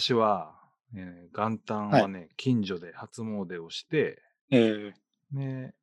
[0.00, 0.54] 私は、
[0.96, 4.94] えー元旦はね、近所で初詣をして、え
[5.30, 5.74] ね、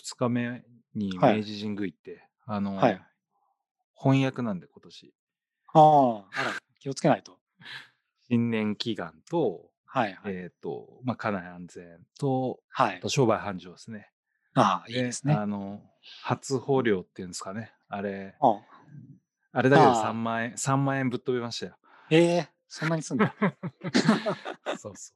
[0.00, 0.62] 2日目
[0.94, 3.02] にはい明治神宮行って、あの、はい
[3.96, 6.50] 翻訳なんで今年、ー、ああ、あら、
[6.80, 7.38] 気をつけないと。
[8.28, 10.34] 新年祈願と、はいはい。
[10.34, 13.08] えっ、と、まあ、家内安全と、はいあと。
[13.08, 14.10] 商売繁盛ですね。
[14.54, 15.34] ああ、いいですね。
[15.34, 15.80] あの、
[16.22, 17.72] 初豊漁っていうんですかね。
[17.88, 18.60] あれ、あ
[19.52, 21.76] あれだけでああ3万円、3万円ぶっ飛びましたよ。
[22.10, 23.34] ええそんなにすんだ。
[24.64, 25.12] そうそうそ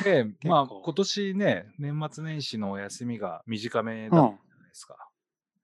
[0.00, 0.02] う。
[0.02, 4.96] で、 まあ、構今年ね、年末年始のお休みが短めうんだったじゃないですか。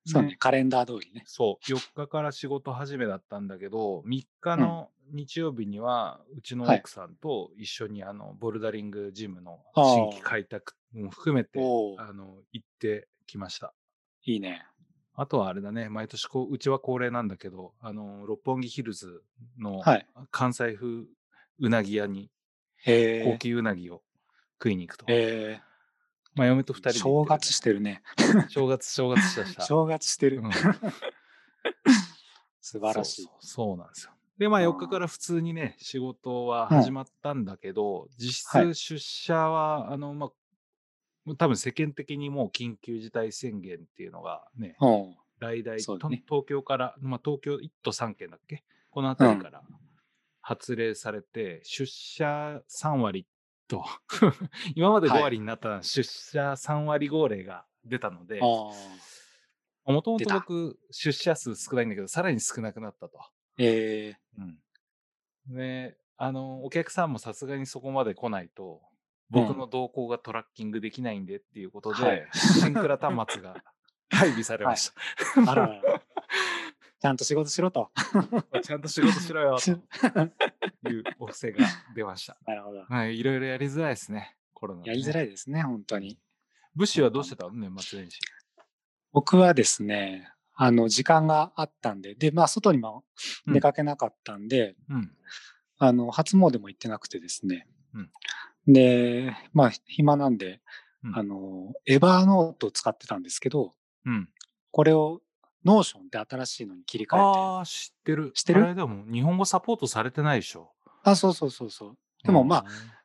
[0.04, 1.24] そうねね、カレンダー通りね。
[1.26, 11.58] そう、4日から仕事始めだったんだけど、3日の日曜日には、うちのはい奥さんと一緒にあの、ボルダリングジムの新規開拓も含めて、
[11.98, 13.74] あの、行ってきました。
[14.22, 14.64] いいね。
[15.18, 19.22] あとはあれだね、毎年こう、うちは恒例なんだけど、あの、六本木ヒルズ
[19.58, 21.04] のはい関西風
[21.58, 22.30] うなぎ屋に
[22.86, 24.02] ええ高級うなぎを
[24.62, 25.06] 食いに行くと。
[25.08, 25.60] え
[26.34, 28.02] まあ、嫁と二人えで行ってるね、正月してるね。
[28.50, 29.62] 正月、正月した した。
[29.62, 30.42] 正月してるう。
[30.42, 30.50] ん
[32.60, 33.32] 素晴らしいそう。
[33.32, 34.12] そうそうなんですよ。
[34.38, 40.30] で、まああー4日から普通にね、仕事はうん始まったんだけど、実はい質出社は、あの、まあ、
[41.34, 45.16] 多分世間的にもう緊急事態宣言っていうのがね、うん。
[45.38, 48.64] 大々、ねと東京から、まあ東京1都3県だっけ？
[48.90, 49.62] この辺りから
[50.40, 53.26] 発令されて、出社3割
[53.68, 53.84] と、
[54.74, 55.22] 今まで5はい。
[55.24, 58.44] 割になった出社3割号令が出たので、あ。
[59.92, 63.18] もともと僕、出社数少ないんだけど、さらに少なくなったと。
[63.58, 64.16] ええ。
[64.38, 64.58] うん。
[65.48, 68.82] で、あの、お客さんもさすがにそこまで来ないと、
[69.30, 73.62] 僕の動向がトラッキングできないんでっていうことで、はいシンクラ端末が
[74.10, 74.92] 配備されまし
[75.34, 75.50] た。
[75.50, 75.82] あららら。
[76.98, 77.90] ちゃんと仕事しろと。
[78.62, 79.70] ちゃんと仕事しろよと
[80.90, 82.38] いうお布施が出ました。
[82.46, 82.84] なるほど。
[82.84, 84.88] はい、いろいろやりづらいですね、コロナ、ね。
[84.88, 85.26] やりづらい。
[85.26, 86.18] いですね、本当に。
[86.74, 87.52] 武士はどうしてたの？
[87.52, 88.20] 年末年始。
[89.12, 93.04] 僕はですね、あの、時間があったんで、で、まあ、外にも
[93.46, 95.12] うん出かけなかったんで、うん。
[95.78, 97.68] あの、初詣も行ってなくてですね。
[97.94, 98.10] うん
[98.66, 100.60] で、まあ、暇なんで、
[101.04, 103.72] うんあの、 Evernote を使ってたんですけど、
[104.04, 104.28] うん。
[104.72, 105.20] これを
[105.64, 107.16] Notion って新しいのに切り替えて。
[107.16, 108.32] ああ、知ってる。
[108.32, 108.64] 知ってる？
[108.64, 110.72] あれでも、日本語サポートされてないでしょ。
[111.04, 111.98] あ、そうそうそうそう。
[112.24, 112.64] でもまああ、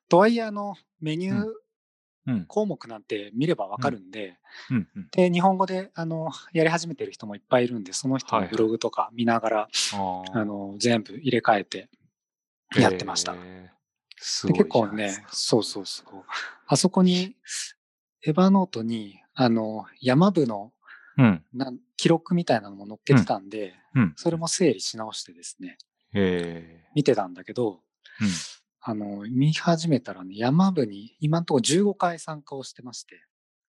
[0.10, 1.46] とはいえ、あの、メニュー
[2.28, 2.46] うん。
[2.46, 4.38] 項目なんて見ればわかるんで、
[4.70, 4.88] うん。
[4.96, 5.08] うん。
[5.12, 11.90] で、日本語で、あの、やり始めてる人もいっぱいいるんで、その人はいはいのブログとか見ながら、あーあの、全部入れ替えて
[12.76, 13.34] やってました。
[13.34, 13.81] へー
[14.24, 16.24] すでごい結構ね、 そうそうそう。
[16.68, 17.36] あそこに、
[18.24, 20.72] エヴァノートに、あの、山部の
[21.18, 21.44] うん。
[21.54, 24.14] なん記録みたいなのも載っけてたんで、うん。
[24.16, 25.78] それも整理し直してですね、
[26.14, 27.82] へ見てたんだけど、
[28.22, 28.26] え。
[28.80, 33.24] あの、見始めたらね、山部に今のところ15回参加をしてまして、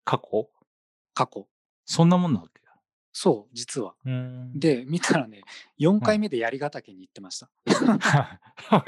[0.05, 0.49] 過去？
[1.13, 1.47] 過去。
[1.85, 2.61] そんなもんなわけ？
[3.13, 3.93] そう、実は。
[4.05, 4.57] うん。
[4.57, 5.41] で、見たらね、
[5.79, 7.49] 4回目で槍ヶ岳に行ってました。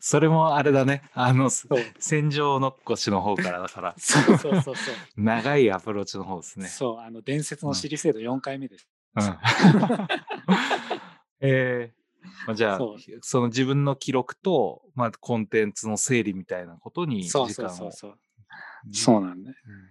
[0.00, 1.08] それもあれだね。
[1.14, 1.50] あの。
[1.98, 4.94] 戦場のっこしの方からだから、 そうそうそうそう。
[5.16, 6.66] 長いアプローチの方ですね。
[6.66, 8.88] そう、あの、伝説のシリ制度4回目です。
[9.14, 9.38] うん。
[11.40, 12.00] えー
[12.46, 12.78] まあ、じゃあ
[13.22, 18.18] その自分の記録と、まあ、コンテンツの整理みたいなことに時間をそうそうそうそう。
[18.92, 19.56] そうなんだよ。
[19.66, 19.89] うん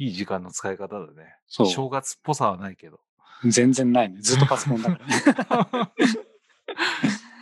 [0.00, 1.36] いい時間の使い方だね。
[1.46, 3.00] そう正月っぽさはないけど。
[3.44, 4.18] 全然ないね。
[4.22, 5.92] ずっとパソコンだからね。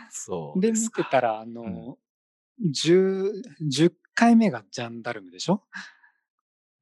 [0.09, 0.89] そうで、見。
[0.89, 1.97] てたら、あの、
[2.61, 3.31] 10、
[3.63, 5.63] 10回目がジャンダルムでしょ？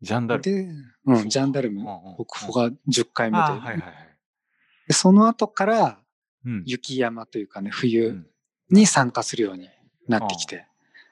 [0.02, 0.44] ジャンダルム？
[0.44, 0.68] で、
[1.06, 4.18] そうん、ジャンダルムうんうん、国保が10回目ではいはいはい。
[4.88, 6.00] で、その後から
[6.44, 6.64] うん。
[6.66, 8.28] 雪山というかね、う冬ん
[8.72, 9.70] に参加するように
[10.08, 10.66] なってきて、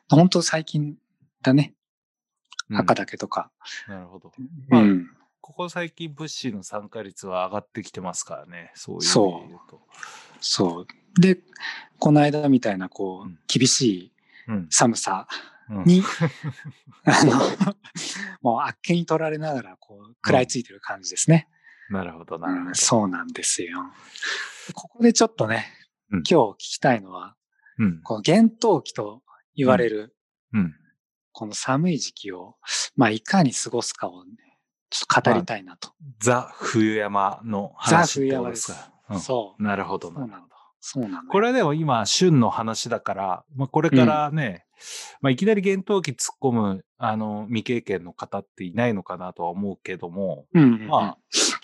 [0.09, 0.97] 本当最近
[1.43, 1.74] だね、
[2.69, 3.51] うん赤岳とか。
[3.87, 4.29] なるほど。
[4.29, 5.07] うまあん。
[5.41, 8.71] ここ最近、物資の参加率は上がってきてますからね。
[8.73, 9.75] そういう意そう。
[10.39, 11.21] そう。
[11.21, 11.37] で、
[11.99, 14.13] この間みたいな、こう厳しい
[14.47, 14.67] うん。
[14.69, 15.27] 寒さ
[15.69, 16.01] うんに、
[17.05, 17.33] あの、
[18.41, 21.47] もうあっけに取られながら、こう、食らいついてる感じですね。
[21.89, 23.79] なるほど、なるほそうなんですよ。
[24.73, 25.67] ここでちょっとね、
[26.11, 27.35] うん今日聞きたいのは、
[27.77, 28.01] うん。
[28.03, 29.23] この厳冬期と
[29.55, 30.15] 言われる、
[30.53, 30.75] うん。
[31.37, 32.55] この寒い時期を、
[32.95, 34.31] まあ、いかに過ごすかをね、
[34.89, 35.91] ちょっと語りたいなと。
[36.19, 38.71] ザ・冬山のザ話って冬山です。
[39.09, 39.61] うんそう。
[39.61, 40.55] なるほど、そうななるほど。
[40.79, 41.21] そうなんだ。
[41.29, 44.65] これはでも今、旬の話だから、まあ、これからね、
[45.19, 51.17] まあ、いきなり厳冬期突っ込む、あの、未経験の方っていないのかなとは思うけども、うんうんうん、まあ、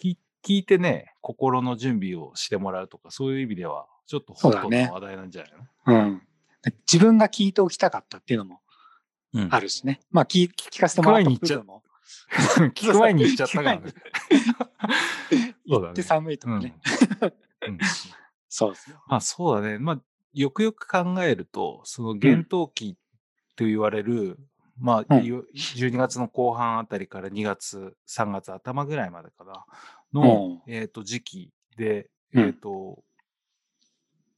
[0.03, 5.51] 聞聞いてね、心の準備をしてもらうとか、そういう意味では、ちょっとホット話題なんじゃない
[5.85, 5.93] の？
[5.93, 6.21] うん。
[6.91, 8.60] 自分が聞いておきたかったっていうのもうん
[9.49, 10.01] あるしね。
[10.11, 11.83] まあ聞、聞かせてもらった部分も。
[12.75, 13.93] 聞く前に言っちゃったからね。
[15.67, 16.75] そうだね寒いとかね。
[17.67, 17.77] うん
[18.53, 19.01] そうですよ。
[19.07, 19.79] まあそうだね。
[19.79, 20.01] まあ、
[20.33, 22.97] よくよく考えると、その厳冬期
[23.55, 24.37] と言われる、
[24.77, 29.65] まあ、うんいわ12月の後半あたりから2月、3月頭ぐらいまでかな、
[30.13, 33.01] うの、んえっ、と、時期で、うんえっ、と、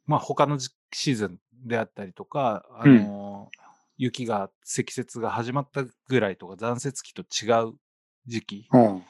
[0.06, 3.50] まあ他の時シーズンであったりとか、あうんの、
[3.98, 7.74] 雪が、積雪が始まったぐらいとか、残雪期と違う
[8.25, 9.04] 時期、うん。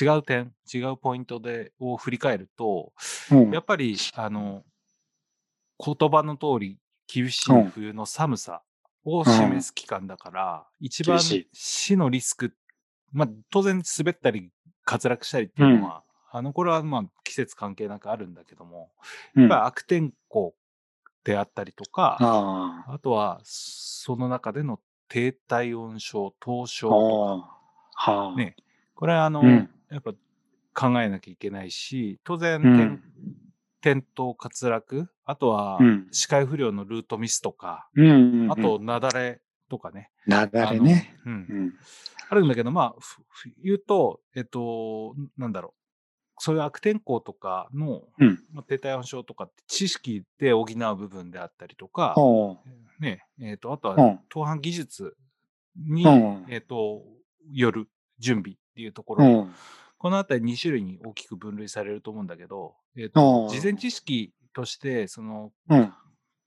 [0.00, 2.92] 違う点、違うポイントで、を振り返ると、
[3.32, 3.50] うん。
[3.50, 4.64] やっぱり、あの、
[5.84, 6.78] 言葉の通り、
[7.12, 8.62] 厳しい冬の寒さ
[9.04, 12.54] を示す期間だから、一番厳しい死のリスク、
[13.12, 14.52] まあ、当然滑ったり
[14.86, 18.92] 滑落したりっていうのは、あの、これはまあ季節関係なくあるんだけども、
[19.34, 20.54] うんやっぱり悪天候
[21.24, 26.88] であったりとか、ああとは、その中での低体温症、凍傷あ。
[26.88, 27.58] とか、
[27.94, 28.36] はあ。
[28.36, 28.56] ね
[28.94, 30.12] これはあの、うんやっぱ
[30.72, 33.00] 考えなきゃいけないし、当然、うん
[33.82, 38.52] 転転倒、滑落、あとはうん視界不良のルートミスとか、うんうんうん。
[38.52, 40.10] あと、、雪崩とかね。
[40.26, 41.16] なだれね。
[41.24, 41.74] あのうんうん。
[42.28, 43.02] あるんだけど、まあ、
[43.62, 45.79] 言うと、えっと、なんだろう。
[46.42, 52.56] そういう悪天候とかの、うんまあ、低体温症とかって知識で補う部分であったりとか、ほ
[52.98, 53.98] ね、えっと、あとはう。
[53.98, 54.20] うん。
[54.30, 55.14] 当半技術
[55.76, 56.46] に、うん。
[56.48, 57.02] えっと、
[57.52, 57.88] よる
[58.18, 59.54] 準備っていうところ、うん。
[59.98, 65.92] このあたり2種類に大きく分類されると思うんだけど、えっと、うん事前知識として、そのうん。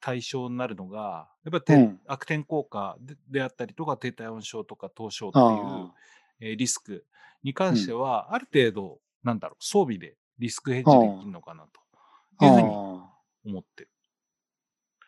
[0.01, 5.93] 対象になるのが、やっぱりて、うん悪天候下でであったりとか、低体温症とか凍傷っていうあ、
[6.41, 7.05] えーリスク
[7.43, 11.79] に関しては、ある程度、なんだろう、装備でリスクヘッジできるのかなと
[12.39, 12.45] あ。
[12.45, 12.71] いうふうにあ
[13.45, 13.89] 思ってる。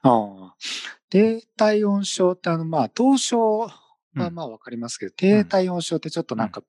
[0.02, 0.10] あ。
[0.10, 0.56] ああ。
[1.10, 3.82] 低体温症ってあの、まあ、凍傷は
[4.16, 6.64] うんまあわかりますけど、低体温症ってちょっとなんか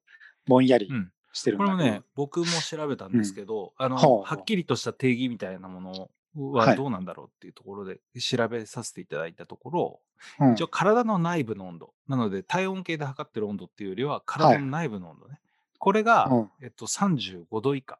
[0.46, 1.76] ぼんやりうんしてるんだけど。
[1.76, 10.00] これもね、僕も調べたんですけど、あの、はっきりとした定義みたいなものははいどうなんだろうっていうところで調べさせていただいたところ、
[10.40, 11.94] うん一応体の内部の温度。
[12.08, 15.40] なので体温計で測ってる温度っていうよりは体の内部の温度ね。
[15.78, 17.98] これが、うんえっと、35度以下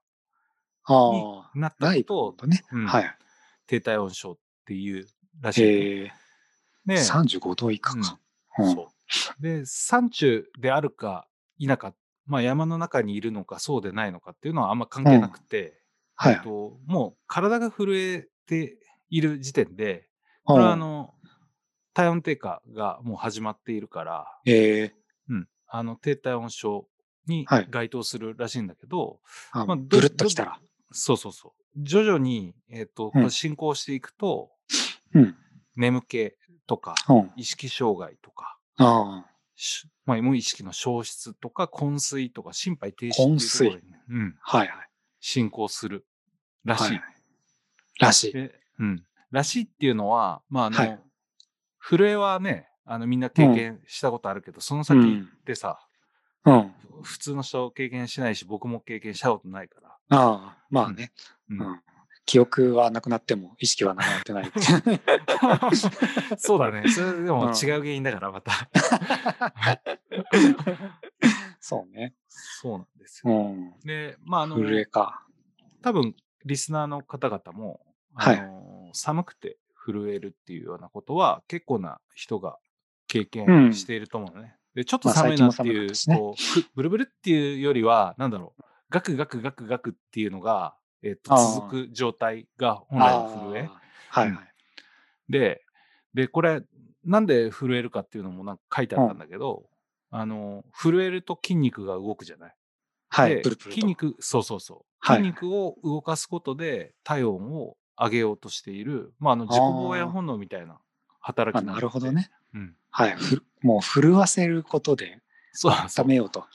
[0.84, 1.50] あにあ。
[1.54, 2.62] なったとね。
[2.72, 3.18] うんはい。
[3.66, 5.06] 低体温症っていう
[5.40, 6.12] らしいのね、ええ。
[6.86, 8.18] で35度以下か。
[8.58, 8.90] うんそ
[9.38, 9.42] う。
[9.42, 11.28] で、山中であるか
[11.58, 11.94] 否か、
[12.26, 15.80] まあ山の中にいるのかそうでないのかっていうのはあんま関係なくて、
[16.14, 18.78] はいと、もう体が震えて
[19.10, 20.08] いる時点で、
[20.44, 21.14] これはあの、
[21.92, 24.94] 体温低下がもう始まっているから、ええ。
[25.28, 26.86] うん、あの低体温症
[27.26, 29.20] にはい該当するらしいんだけど、
[29.52, 30.60] あまあどブルッときたら。
[30.92, 31.52] そうそうそう。
[31.76, 34.50] 徐々に、えっ、と、うん進行していくと、
[35.14, 35.36] うん。
[35.76, 36.32] 眠気
[36.66, 37.30] とか、うん。
[37.36, 39.24] 意識障害とか、あ
[40.04, 44.88] まあ、無意識の消失とか、昏睡とか、心肺停止っていうところに、うん、はいはい。
[45.20, 46.06] 進行する
[46.64, 46.84] らしい。
[46.84, 47.02] はいはい
[47.98, 48.32] らしい。
[48.32, 49.04] でうん。
[49.30, 51.00] らしいっていうのは、まあ、あの、はい
[51.88, 55.85] 震えはね、あの、みんな経験したことあるけど、その先ってさ、
[56.46, 56.72] うん。
[57.02, 59.88] 普通の人経験しないし、僕も経験したことないから。
[59.88, 61.12] ああ、まあね。
[61.50, 61.80] うんうん。
[62.24, 64.52] 記憶はなくなっても意識はなくなってない。
[66.38, 66.88] そうだね。
[66.88, 68.68] それでもうん違う原因だから、また。
[71.60, 72.14] そうね。
[72.28, 73.32] そうなんですよ。
[73.32, 73.74] うん。
[73.84, 75.24] で、まあ、あの、震えか。
[75.82, 77.80] 多分、リスナーの方々も、
[78.14, 82.58] あの寒くて震えるっていうようなことは、結構な人が
[83.06, 84.55] 経うん験していると思うのね。
[84.76, 93.60] で、ちょっとまあ寒いなっていう、ねこうふ ブルブルっていうよりは、なんだろう、ガクガクガクガクっていうのが、えっとあー続く状態が本来の震え。
[93.62, 93.80] あ
[94.10, 94.52] あはいはい。
[95.30, 95.64] で、
[96.12, 96.62] で、これ、
[97.04, 99.70] なんで震えるかっていうのもなんか書いてあったんだけど、
[100.10, 102.56] あの、震えると筋肉が動くじゃない。
[103.08, 103.36] はい。
[103.36, 103.74] でプルプルと。
[103.74, 104.78] 筋肉、そうそうそう。
[104.98, 110.80] はい筋肉を動かすことで体温を上げようとしている、まあ、あの自己防衛本能みたいな
[111.20, 112.12] 働まあ、きなるほど。
[112.12, 112.30] ね。
[112.54, 112.76] うん。
[112.96, 113.10] はい。
[113.14, 115.20] ふもう震わせることで。
[115.62, 116.46] 温めようと。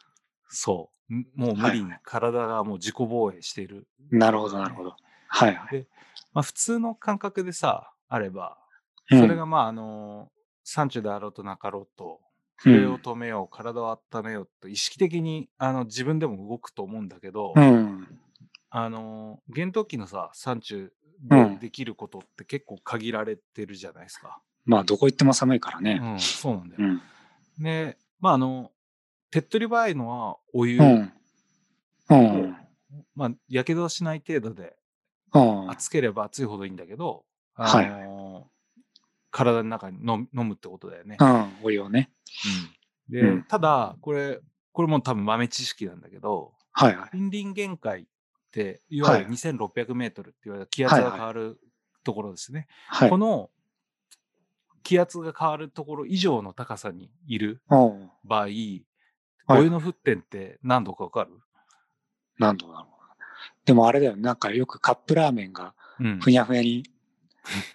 [0.50, 1.14] そう。
[1.14, 3.88] んもう無理にはい体がもう自己防衛している。
[4.10, 4.96] なるほど、なるほど。
[5.28, 5.88] はいはい。
[6.34, 8.58] まあ、普通の感覚でさ、あれば、
[9.12, 10.32] うんそれがまあ、あの、
[10.64, 12.22] 山中であろうとなかろうと、
[12.58, 18.08] 震えを止めよう、体を温めようと意識的にあの自分でも動くと思うんだけど、うん。
[18.72, 20.92] あの、厳冬期のさ、山中
[21.30, 24.42] うんでできることって結構限られてるじゃないですか。
[24.66, 25.96] まあ、どこ行っても寒いからうね。
[25.96, 26.82] ん、そうなんだよ。
[26.82, 27.02] うん。
[27.64, 28.72] で、まああの、
[29.32, 31.14] 手っ取り早いのはお湯、うん。
[32.10, 32.58] うん。
[33.16, 34.76] まあ、やけどはしない程度で、
[35.34, 35.70] うん。
[35.72, 38.48] 熱ければ熱いほどいいんだけど、はいあの
[39.34, 41.16] 体の中に飲むってことだよね。
[41.20, 41.54] うん。
[41.64, 42.12] お湯をね。
[42.46, 42.82] うん
[43.14, 44.40] で、うんただ、これ、
[44.72, 47.18] これも多分豆知識なんだけど、はいはい。
[47.18, 48.06] 森林限界っ
[48.52, 51.60] て、いわゆるはい2600メートルって言われた気圧が変わる
[52.04, 52.68] ところですね。
[52.88, 53.18] はいこ。
[53.18, 53.50] の
[54.84, 58.12] 気圧が変わるところ以上の高さにいるうん。
[58.24, 58.86] 場合、はい
[59.48, 61.32] お湯の沸点って何度かわかる、
[62.38, 62.92] 何度だろう。
[63.66, 64.22] でもあれだよね。
[64.22, 66.84] なんかよくカップラーメンがうんふにゃふにゃに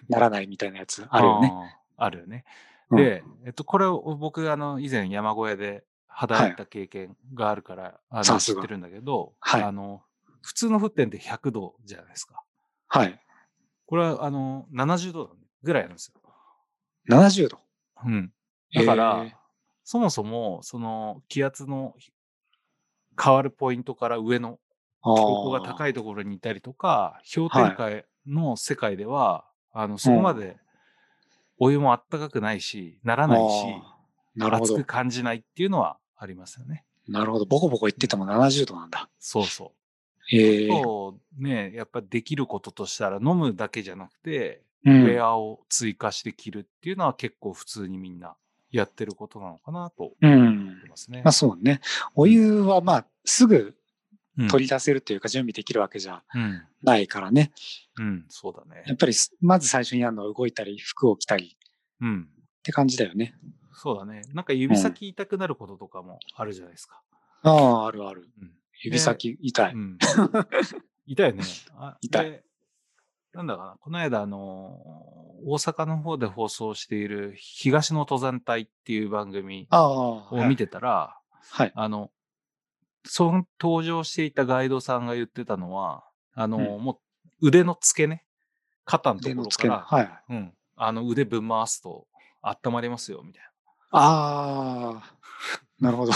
[0.09, 1.53] ならないみたいなやつ あるよね。
[1.97, 2.45] あるよね。
[2.89, 10.01] うんで、えっと、これを僕、あの、以前山小屋で働いた経験があるから、あのさすが知ってるんだけど、はいあの、
[10.41, 12.41] 普通の沸点って100度じゃないですか。
[12.87, 13.19] はい。
[13.87, 16.21] これは、あの、70度ぐらいなんですよ。
[17.09, 17.59] 70度。
[18.05, 18.31] うん。
[18.73, 19.35] だから、え
[19.83, 21.95] そもそも、その気圧の
[23.21, 25.91] 変わるポイントから上のー、標高が高い。
[25.91, 30.57] いところにいたりとか、氷点下の世界では、あの、そこまで
[31.57, 33.65] お湯もあったかくないし、ならないし、
[34.39, 34.85] 熱く。
[34.85, 36.83] 感じないっていうのはありますよね。
[37.07, 37.45] なるほど。
[37.45, 39.09] ボコボコ言ってても70度なんだ。
[39.19, 39.71] そうそ
[40.31, 40.83] ええう。
[40.83, 45.21] そうね、やっぱできることとしたら飲むだけじゃなくて、うウェん。
[45.21, 48.35] アを追加して着るっていうのは結構普通にみんな
[48.71, 50.89] やってることなのかなとうん思い。
[50.89, 51.21] ますね。
[51.23, 51.81] まあそうね。
[52.15, 53.75] お湯はまあすぐ
[54.37, 56.61] うん取り出せるというか準備できるわけじゃうん。
[56.83, 57.51] ないからね。
[57.97, 58.93] うん、そうだねや。
[58.93, 61.57] っぱりすまず最初にやるのは動いたり服を着たり
[62.01, 62.29] うん。
[62.59, 63.35] って感じだよね。
[63.73, 64.21] そうだね。
[64.33, 67.01] なんか指先痛くなることとかもあるじゃないですか。
[67.43, 67.51] あ
[67.83, 68.29] あ、あるある。
[68.41, 68.51] うん。
[68.83, 69.73] 指先痛い。
[69.73, 69.97] うん。
[71.07, 71.43] 痛いよね。
[71.75, 72.43] あ 痛いで
[73.33, 73.75] なんだかな。
[73.79, 79.67] この間、あのー、大阪の方で放送している東の登山隊っていう番組。
[79.71, 81.17] を見てたら、
[81.51, 81.71] はい。
[81.75, 82.11] あの、
[83.05, 86.03] その登場していたガイドさんが言ってたのは、
[86.33, 86.99] あのー、うも
[87.41, 88.23] う腕の付け根、
[88.85, 90.23] 肩のところから、付け根はい。
[90.29, 92.07] うん、あの腕ぶん回すと
[92.41, 93.43] 温まりますよ、みたい
[93.91, 95.13] ああ。
[95.79, 96.11] なるほど。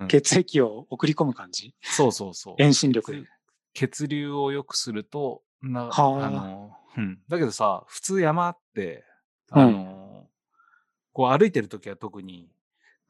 [0.00, 1.68] うん血液を送り込む感じ？
[1.68, 1.92] な。
[1.92, 2.54] そうそうそう。
[2.58, 3.22] 遠心力で。
[3.74, 7.18] 血流を良くすると、な、はああの、うん。
[7.28, 9.04] だけどさ、普通山って、
[9.50, 10.26] あの、
[11.12, 12.50] こう歩いてるときは特に、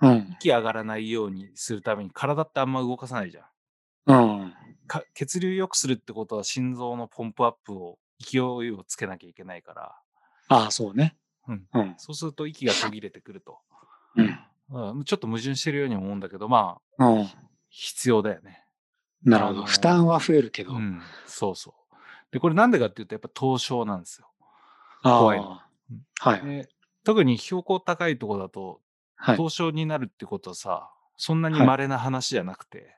[0.01, 0.29] うん。
[0.33, 3.45] 息上がらないようにするために体ってあんま動かさないじゃん。
[4.07, 4.15] う
[4.47, 4.55] ん。
[4.87, 9.97] か血流良くするってことは心臓のポンプアップを、勢いをつけなきゃいけないから、
[10.49, 11.17] ああ、そうね。
[11.49, 11.67] うん。
[11.73, 11.95] うん。
[11.99, 13.59] そうすると息が途切れてくると。
[14.17, 14.95] うん。
[14.95, 17.29] うん、ちょっと矛盾してるように思うんだけど、まあ、うん。
[17.69, 18.65] 必要だよね。
[19.25, 19.65] なるほど。
[19.65, 20.75] 負担は増えるけど。
[20.75, 21.01] うん。
[21.27, 21.82] そうそう。
[22.33, 24.29] で、これなんでかっていうと、やっぱ凍傷なんですよ。
[25.03, 25.61] 怖いの
[25.91, 26.45] うんはい。
[26.45, 26.69] で
[27.05, 28.81] 特に標高高いところだと、
[29.17, 29.37] はい。
[29.37, 32.97] 凍傷になるってことはさ、そんなにはい稀な話じゃなくて、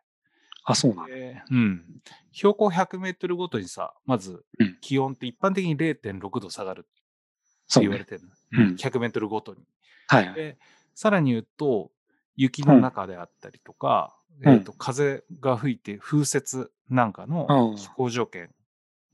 [0.65, 1.15] あ、そうなんだ。
[1.15, 1.85] でうん。
[2.33, 7.81] 標高100メートルごとにさ、まずうん気温って一般的に0.6度下がるって。
[7.81, 8.29] 言われてるの。
[8.53, 9.61] うんうん100メートルごとに。
[10.09, 10.35] はいはい。
[10.35, 10.59] で、
[10.95, 11.91] さらに言うと、
[12.37, 18.51] 雪の中であったりとか、うんえっと風が吹いて風雪なんかのうん気候条件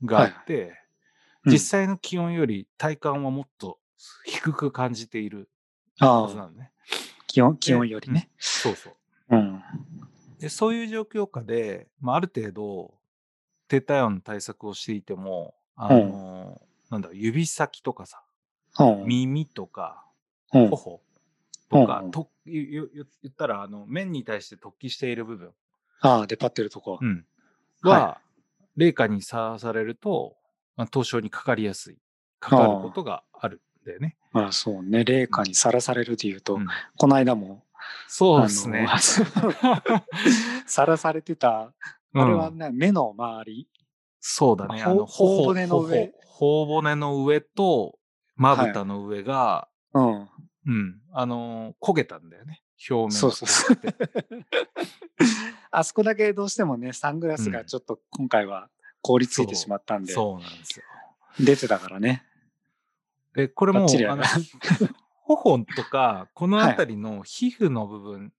[0.03, 0.71] があって、うん
[1.43, 3.79] 実際の気温より体感はもっと
[4.25, 5.49] 低く感じている
[5.97, 6.71] はずなのね。
[7.25, 8.29] 気温、気温よりね。
[8.37, 8.93] そうそう。
[9.31, 9.63] うん。
[10.37, 12.93] でそういう状況下で、まあ、ある程度
[13.67, 18.21] 低体温の対策をしていても、あのなんだろう指先とかさ
[18.79, 19.05] うん。
[19.05, 20.05] 耳とか
[20.53, 20.69] うん。
[20.69, 21.01] 頬
[21.71, 22.85] とか、うんと言
[23.27, 25.53] ったらあの面に対して突起している部分、
[26.01, 26.99] ああ、出っ張ってるとこ。
[27.01, 27.25] うん
[27.83, 28.21] はは、
[28.75, 30.35] 冷夏にさらされると、
[30.75, 31.97] まあ、凍傷にかかりやすい
[32.39, 34.17] かかることがあるんだよね。
[34.31, 35.03] まあそうね。
[35.03, 37.63] 冷夏にさらされるで言うと、うんこの間も、
[38.07, 38.87] そうですね。
[40.65, 41.73] さらされてた、
[42.13, 43.67] あれはうんね、目の周り。
[44.19, 44.83] そうだね。
[44.83, 47.99] あのほ頬頬骨の上頬頬骨の上と
[48.35, 50.29] まぶたの上が、うん。
[50.67, 51.01] うん。
[51.13, 52.61] あのー焦げたんだよね。
[52.89, 53.77] 表面がそうそうそう。
[55.71, 58.69] あそこだけどうしてもね、サングラスがちょっと今回は
[59.01, 60.85] 凍りついてしまったんで、そうなんですよ。
[61.39, 62.25] 出てたからね。
[63.33, 63.87] で、これも
[65.23, 68.33] 頬とか、この辺りの皮膚の部分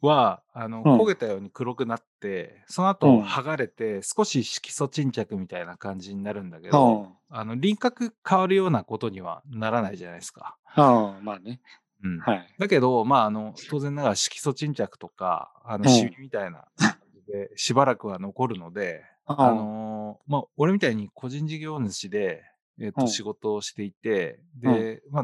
[0.00, 7.16] は、あの、うん焦げたように黒くなって、そのう後ん剥がれて、少し色素沈着みたいな感じになるんだけうど、ん。
[7.28, 10.56] あの、輪郭変わるようなことにはならないじゃないですか。
[10.76, 10.80] う
[11.20, 11.24] ん。
[11.24, 11.60] まあね。
[12.02, 12.18] うん。
[12.20, 12.54] はい。
[12.58, 22.44] だけど、まあ、あの、当然ながら色素沈着とか、あの、うんシミみたいな感じで、しばらくは残るので、あのーまあ、俺みたいに個人事業主で、
[22.80, 25.22] えっ、と、うん仕事をしていて、で、ま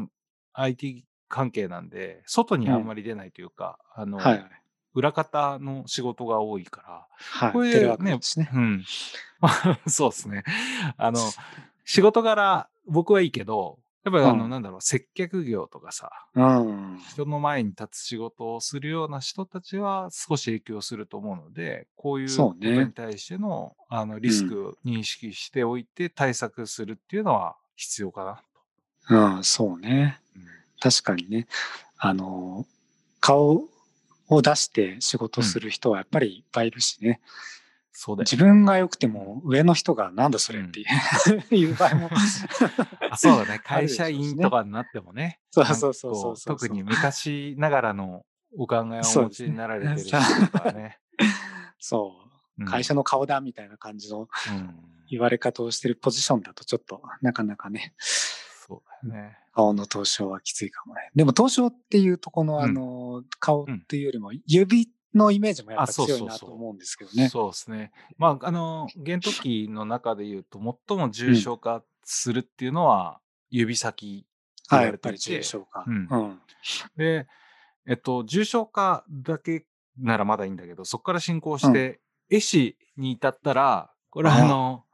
[0.53, 4.45] あ、IT 関係なんで、外にあんまり出ないというか、あの、はい。
[4.95, 7.51] 裏方の仕事が多いから、はい。
[7.53, 8.49] こういうテレワークですね。
[8.53, 8.83] うん。
[9.39, 9.49] ま
[9.83, 10.43] あそうですね。
[10.97, 11.19] あの、
[11.85, 16.99] 仕事柄、僕はいいけど、やっぱりあの、うんなんだろう、接客業とかさ、うん。
[17.09, 28.43] 人の前に立つ仕事をするような人たちは少し影響すると思うので、こういうことねに対してのあのリスクを認識しておいて対策するっていうのは必要か
[29.09, 30.19] なうん、そうね。
[30.33, 30.39] と。
[30.39, 31.47] うん確かにね。
[31.97, 32.65] あの、
[33.21, 33.63] 顔
[34.27, 37.21] を出して仕事する人はやっぱりいっぱいいるしね。
[37.93, 40.83] そうだよ自分が良くても上の人がなんだそれってい
[41.51, 42.09] う,、 いう場合も。
[43.11, 43.61] あそうだ ね。
[43.63, 45.39] 会社員とかになってもね。
[45.51, 48.25] そうそうそう特に昔ながらの
[48.57, 48.87] お考えをお
[49.23, 50.17] 持ちになられてる人
[50.51, 50.99] とかね。
[51.79, 52.15] そ
[52.57, 52.65] うう。
[52.65, 54.75] ん会社の顔だみたいな感じのうん
[55.09, 59.37] 言われ方をしてるポジションだとちょっとなかなかね、そうだよね。
[59.53, 61.11] 顔の投資はきついかもね。
[61.13, 67.29] でも投資っていうとこのうんあの、顔っていうよりも指のイメージもやっあぱ強いなと思うんですけどね。
[67.29, 67.91] そうですね。
[68.17, 74.25] まあ、あの、ゲントキの中で言うと、最も重症化するっていうのは、指先
[74.69, 75.85] 言われていやっぱり重て、症化。
[75.87, 76.41] うんうん。
[76.97, 77.27] で、
[77.85, 79.65] えっと、重症化だけ
[79.99, 84.85] ならまだいいんだけど、そこから進行して、絵師に至ったら、これはあの、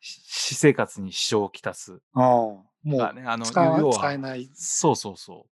[0.00, 0.20] し
[0.52, 2.00] 私生活に支障をきたす。
[2.14, 3.60] ああもうがね、あの、使
[4.12, 4.48] えない。
[4.54, 5.55] そうそうそう。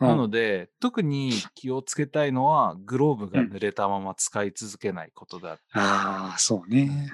[0.00, 5.58] うんなので、特に 気をつけたいのは、グローブが濡れたまま使い続けないことだ。
[5.72, 7.12] ああ、そうね。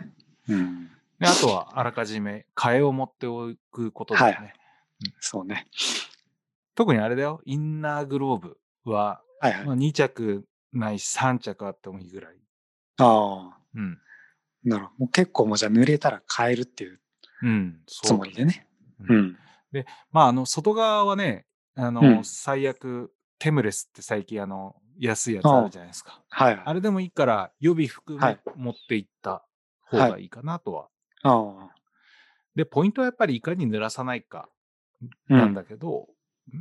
[0.49, 0.89] うん。
[1.19, 4.55] であとは、あらかじめ替えを持っておくことだよね。
[5.19, 5.67] そうね。
[6.77, 9.67] 特にあれだよ、インナーグローブは、はいはい。
[9.67, 12.37] まあ、2着ないし3着あってもいいぐらい。
[12.99, 13.99] ああ、うん。
[14.63, 14.99] なるほど。
[14.99, 17.01] もう結構もうじゃあ濡れたら変えるっていう
[17.43, 17.81] うん。
[17.87, 18.69] つもりでね。
[19.01, 19.37] ううんん。
[20.11, 26.23] まあ、あの、外側はね、あの、うん最悪、テムレスって最近、あの、安いやつあるじゃないですか。
[26.29, 26.63] はいはい。
[26.65, 29.45] あれでもいいから、予備含はいめ持っていった
[29.83, 30.89] 方がいいかなとは。
[31.23, 31.75] ああ。
[32.55, 34.49] で、ポイントはやっぱりいかに濡らさないか
[35.29, 36.09] うんなんだけど、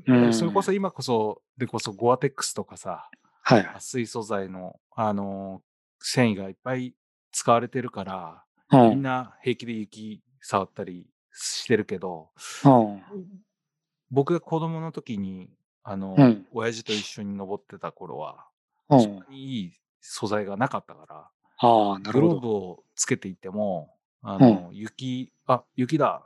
[0.07, 3.09] うんそれこそ今こそ、でこそゴアテックスとかさ、
[3.43, 5.61] はい水素材の、あの
[5.99, 6.93] 繊維がいっぱい
[7.31, 8.89] 使われてるから、うん。
[8.89, 12.29] みんな平気で雪触ったりしてるけど、
[12.65, 13.01] うん。
[14.11, 15.49] 僕が子供の時に、
[15.83, 18.45] あの、うん親父と一緒に登ってた頃は、
[18.89, 19.25] うんそんな。
[19.29, 22.49] にいい素材がなかったから、ああ、なグローブるほど。
[22.57, 26.23] をつけていても、あの、雪、あ、雪だ、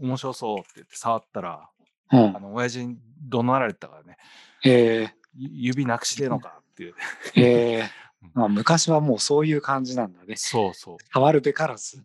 [0.00, 1.68] 面白そうって言って触ったら、
[2.12, 2.40] うんあ。
[2.40, 4.16] の、親父に怒鳴られてたからね、
[4.64, 6.94] えゆ指なくしてえのかっていう。
[7.36, 7.90] えええ
[8.32, 10.36] まあ、昔はもうそういう感じなんだね。
[10.36, 10.96] そうそう。
[11.12, 12.02] 触るべからず。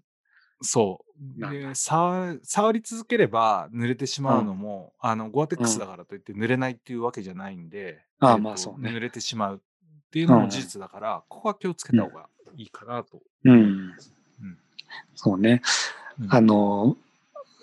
[0.62, 1.41] そう。
[1.41, 8.89] で触触り続ければ濡れてしまうのも、あの、ゴアテックスだからといって濡れないっていうわけじゃないんで、ああえっとまあそうね。
[8.91, 9.60] 濡れてしまうっ
[10.12, 13.22] ていうのも事実だから、ここは気をつけた方がいいかなと。
[13.45, 13.54] うん。
[13.54, 13.95] うん。
[15.15, 15.62] そうね。
[16.19, 16.34] うん。
[16.34, 16.98] あの、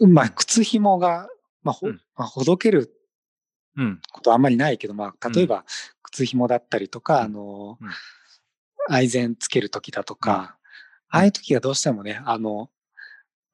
[0.00, 1.28] まあ、靴紐が、
[1.62, 2.00] まあ、ほ、うん。
[2.16, 2.92] まあ、ほどける
[3.76, 4.00] うん。
[4.12, 5.64] ことあんまりないけど、まあ、例えば、
[6.02, 7.24] 靴紐だったりとか、うん。
[7.24, 7.88] あのうん、
[8.88, 10.18] 愛禅つけるときだとうん。
[10.20, 10.56] か、
[11.08, 12.70] ああいう時はどうしてもね、あの、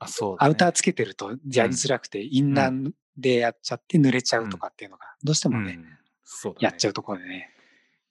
[0.04, 0.48] あ、そうだ、ね。
[0.48, 5.98] アウターつけてるとやりづらくて、インナーでやっちゃって濡れちゃうとかっていうのが、どうしてもね、うん。
[6.24, 6.64] そうだね。
[6.64, 7.50] やっちゃうところでね、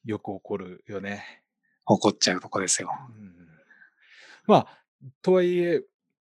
[0.05, 1.43] よく起こるよね。
[1.87, 2.91] 起こっちゃうとこですよ。
[3.09, 3.35] うん。
[4.47, 4.67] まあ、
[5.21, 5.83] とはいえ、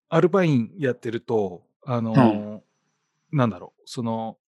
[0.09, 2.61] アルバインやってると、あのー
[3.33, 4.39] なんだろう、その、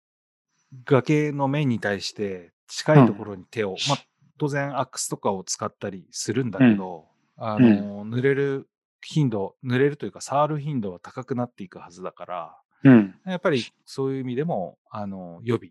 [0.85, 3.99] 崖の面に対して近いところに手を、まあ、
[4.39, 8.69] 当然アックスとかを使ったりするんだけど、あのー濡れる
[9.01, 13.15] 頻度、濡れるというか触る頻度は高くなっていくはずだから、うん。
[13.27, 15.71] やっぱりそういう意味でも、あの、予備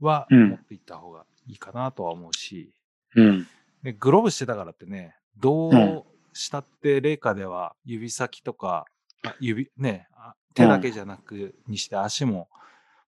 [0.00, 2.72] はうん持っていった方がいいかなとは思うし、
[3.14, 3.46] うん。
[3.82, 8.86] でグローブしてたからってね、どうしたって冷夏では指先とか、
[9.24, 12.48] あ指、ね、あ手だけじゃなくにして足も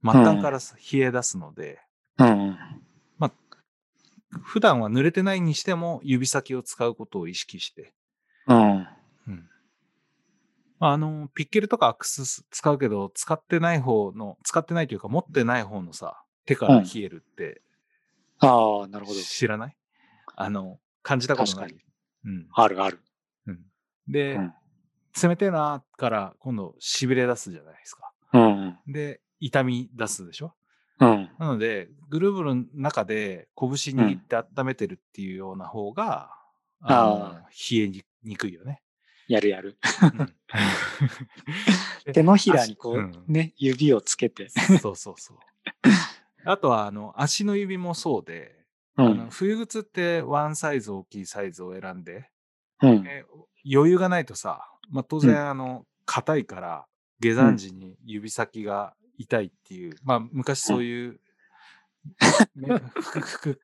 [0.03, 1.81] 末端から冷え出すので、
[2.19, 2.59] うん。
[4.43, 7.95] 普段は濡れてないにしても指先を使うことを意識して、
[8.47, 8.87] うん。
[10.81, 17.63] あ、あの、ピッケルとかアックス使うけど、使ってない方の、使ってないというか持ってない方のさ、手から冷えるって
[18.39, 19.21] ああ、なるほど。
[19.21, 19.77] 知らない、
[20.37, 21.81] あの、感じたことない確。
[22.25, 22.49] うん。
[22.53, 23.01] あるある。
[23.47, 23.61] うん、
[24.09, 24.55] で、うん
[25.21, 28.13] 冷てえなから今度痺れ出すじゃないですか。
[28.35, 28.79] うん。
[28.87, 30.55] で、痛み出すでしょ？
[31.01, 31.31] うん。
[31.41, 36.31] なので、グルーブの中で拳握って温めてるっていうような方が、
[36.83, 37.89] あのあ冷え
[38.23, 38.81] にくいよね。
[39.29, 39.79] やるやる。
[40.03, 40.35] うん
[42.13, 44.49] 手のひらにこう、足ね、指をつけて。
[44.71, 45.39] うんそうそうそう。
[46.45, 48.65] あとは、あの、足の指もそうで、
[48.97, 49.31] うんあの。
[49.31, 52.31] 冬靴ってワンサイズ大きいサイズを選んで、
[52.83, 53.07] うん。
[53.07, 53.25] え
[53.71, 56.87] 余裕がないとさ、まあ、当然、あの、硬いから、
[57.21, 61.21] 下山時に指先が痛いっていう、まあ、昔そういう、
[62.57, 63.61] ね副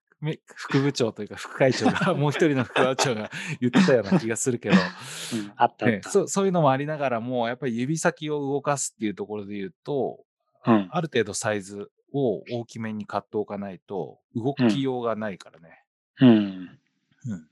[0.55, 5.87] 副部長というか副会長が、 もう一人の副会長が言ってたような気がするけど、うんあった。
[5.87, 10.25] ねそうそういうのもありながらも、やっぱり指先を動かすっていうところで言うと、
[10.67, 10.89] うん。
[10.91, 15.85] ある程度サイズを大きめに買っておかないと、動きようがないからね。
[16.21, 16.29] うん。
[16.29, 17.49] うん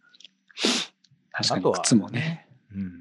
[1.32, 2.46] 確かにあとは靴もね。
[2.74, 2.92] うん。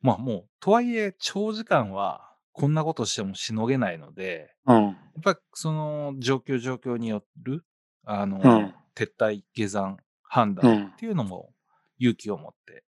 [0.00, 4.84] まあもう、とはいえ、長時間はこんなことしてもしのげないので、うん。
[4.84, 7.64] やっぱりその状況状況による、
[8.04, 10.96] あの、うん撤退、下山、判うん断っ。
[10.96, 11.52] ていうのも
[11.98, 12.84] 勇気を持って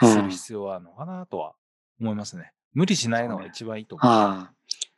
[0.00, 1.54] うんする必要はあるのかなとは
[2.00, 2.52] 思いますね。
[2.72, 4.12] 無理しないのが一番いいと思う。
[4.12, 4.52] ああ。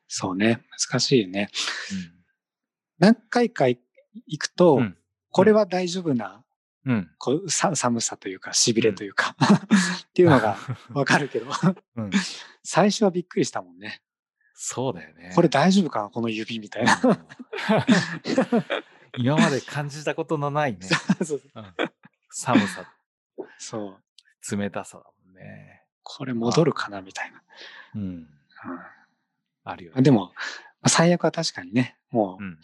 [0.06, 0.62] そうね。
[0.90, 1.50] 難しいね。
[2.98, 3.78] 何回か行
[4.38, 4.96] くと、うん
[5.30, 6.42] これは大丈夫な、
[6.86, 6.92] うん。
[6.92, 7.10] うん。
[7.18, 9.36] こうさ寒さというか、痺れというか、
[10.08, 10.56] っていうのが
[10.90, 11.46] わかるけど、
[11.96, 12.10] うん。
[12.64, 14.02] 最初はびっくりしたもんね。
[14.54, 15.32] そうだよね。
[15.34, 16.98] これ大丈夫かなこの指みたいな。
[19.16, 20.78] うん今まで感じたことのないね、
[21.24, 21.74] そううん
[22.30, 22.84] 寒さ、
[23.58, 23.98] そ
[24.50, 24.56] う。
[24.56, 25.84] 冷たさだもんね。
[26.02, 27.42] これ戻るかなみたいな。
[27.96, 28.28] うん。
[29.64, 29.94] あるよね。
[29.98, 30.32] うん、でも、ま
[30.82, 32.44] あ最悪は確かにね、もう。
[32.44, 32.58] うん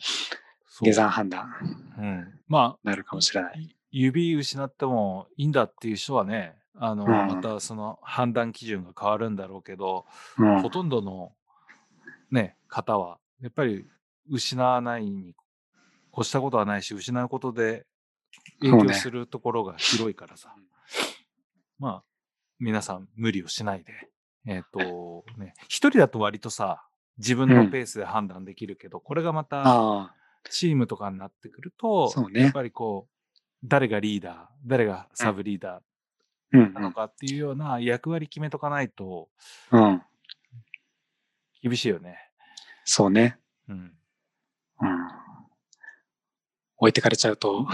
[0.77, 1.55] そう下山判断
[1.99, 2.41] うん。
[2.49, 3.53] まなるかもしれな。
[3.53, 10.05] い指失ってもいいんだっていう人はね、あの、うんまたその判断基準が変わるんだろうけど、
[10.37, 11.33] うんほとんどの
[12.33, 13.87] ね、方は、やっぱり
[14.29, 15.35] 失わないに
[16.17, 17.87] 越したことはないし、失うことで
[18.61, 20.55] 影響するところが広いからさ。
[21.79, 22.05] まあ、
[22.59, 23.93] 皆さん無理をしないで。
[24.47, 26.87] えっ、と、ね、一人だと割とさ、
[27.19, 30.15] 自分のペースで判断できるけど、これがまたあ
[30.51, 39.29] チームとかになってくると、ねやっぱりこう、誰がリーダー、誰がサブリーダーなのかっていうような役割決めとかないと
[39.71, 39.85] うん。
[39.85, 40.03] うん。
[41.63, 42.19] 厳しいよね。
[42.85, 43.39] そうね。
[43.69, 43.77] うん。
[43.77, 45.24] うん。
[46.79, 47.67] 置いてかれちゃうと、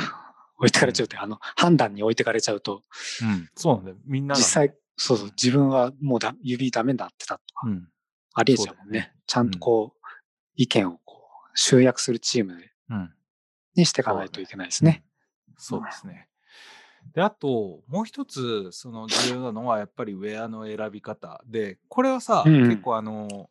[0.59, 2.83] 置いてかれちゃうって、あの、判断に置いてかれちゃうと、
[3.23, 3.49] うん。
[3.55, 3.97] そうなんだよ。
[4.07, 7.89] みんな実際、そうそう、自分はもうだ指ダメになってたとか、うん。
[8.35, 9.13] ありえちゃうもんね。
[9.27, 10.07] ちゃんとこう、
[10.57, 12.55] 意見をこう集約するチーム
[12.91, 13.13] うん。
[13.75, 15.05] にしていかないといけないですね。
[15.57, 16.29] そうですね。
[17.15, 23.49] で、あと、もう一つ、その重要なのは、やっぱりウェアの選び方で、これはさ、うん結構あの、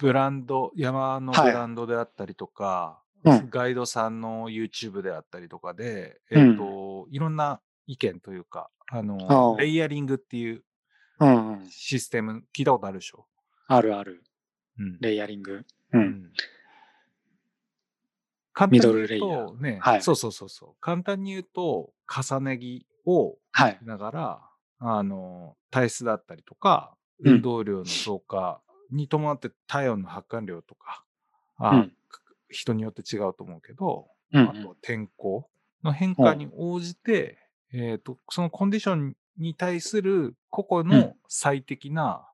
[0.00, 3.05] ブランド、山のブはいランドであったりとか、うん
[3.50, 10.62] ガイドさんの YouTube であったりとかで、えっ、うんと、いろんな意見というか、ああの、あレイヤリングっていう。
[11.70, 13.26] システム、聞いたことあるでしょ？
[13.68, 14.22] あるある。
[14.78, 14.98] うん。
[15.00, 15.64] レイヤリング。
[15.92, 15.98] う。
[15.98, 16.32] うんん
[18.52, 20.74] 簡単ミに言うドルレイヤーと、ね、はいそうそうそうそう。
[20.80, 23.78] 簡単に言うと、重ね着をはい。
[23.82, 26.92] ながら、あの、体質だったりとか、
[27.24, 28.60] うん運動量の増加
[28.90, 31.02] に伴って体温の発汗量とか、
[31.56, 31.92] あうん
[32.48, 35.48] 人によって違うと思うけど、うんあとは天候
[35.84, 37.38] の変化に応じて、
[37.72, 42.28] えっ、と、そのコンディションに対する個々の最適な、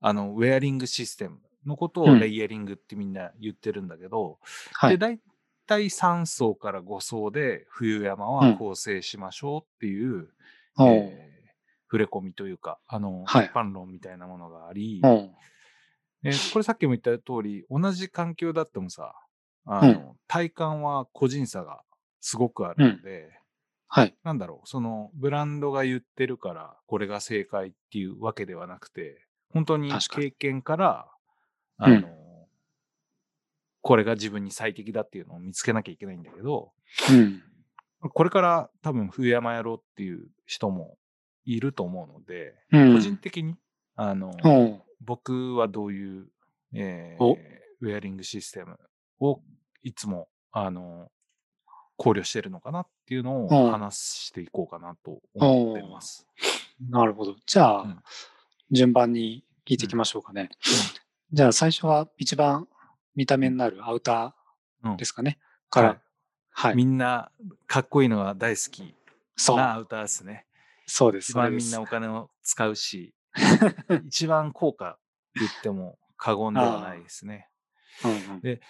[0.00, 2.20] あの、ウェアリングシステムのことをうん。
[2.20, 4.38] レイヤリングってみんな言ってるんだけど、
[4.82, 4.98] で、はい。
[4.98, 5.20] 大
[5.66, 8.56] 体3層から5層で冬山はうん。
[8.56, 10.28] 構成しましょうっていう、
[10.80, 11.34] えー
[11.86, 13.46] 触れ込みというか、あの、はい。
[13.46, 19.14] 一般論みたいなものがあり、えーこれさっきも言った通り、同じ環境だってもさ、
[19.66, 21.82] あの、体感は個人差が
[22.20, 23.30] すごくあるので、
[23.88, 24.16] はい。
[24.24, 31.08] なんだろう、そのブランドが言ってるから、これが正解っていうわけではなくて、本当に経験から、
[31.76, 32.00] あうん。
[32.02, 32.08] の、
[33.82, 36.72] これが自分に最適だっていうのを見つけなきゃいけないんだけど、
[37.10, 37.42] うん。
[38.10, 40.98] これから多分冬山やろうっていう人も
[41.44, 42.94] いると思うので、うん。
[42.94, 43.54] 個人的に、
[43.96, 44.32] あの、
[45.00, 46.28] 僕はどういう、
[46.74, 47.38] えーお。
[47.80, 48.78] ウェアリングシステム
[49.24, 49.42] を
[49.82, 51.10] いつも、あの、
[51.96, 56.26] 考慮してるのかなっていうのうんを話していこうかなと思ってます。
[56.90, 57.36] なるほど。
[57.46, 58.02] じゃあ、うん
[58.70, 60.48] 順番に聞いていきましょうかね。
[61.30, 62.66] じゃあ、最初は一番
[63.14, 64.34] 見た目になるアウタ
[64.82, 65.38] うんーですかね。
[65.70, 65.98] から、はい
[66.50, 66.76] はい。
[66.76, 67.30] みんな
[67.66, 68.94] かっこいいのが大好き
[69.36, 69.56] そう。
[69.58, 70.46] なアウターですね。
[70.86, 71.32] そうです。
[71.32, 73.14] 一番みんなお金を使うし、
[74.06, 74.94] 一番効果っ
[75.34, 77.48] て言っても過言ではないですね。
[78.04, 78.60] うんうんで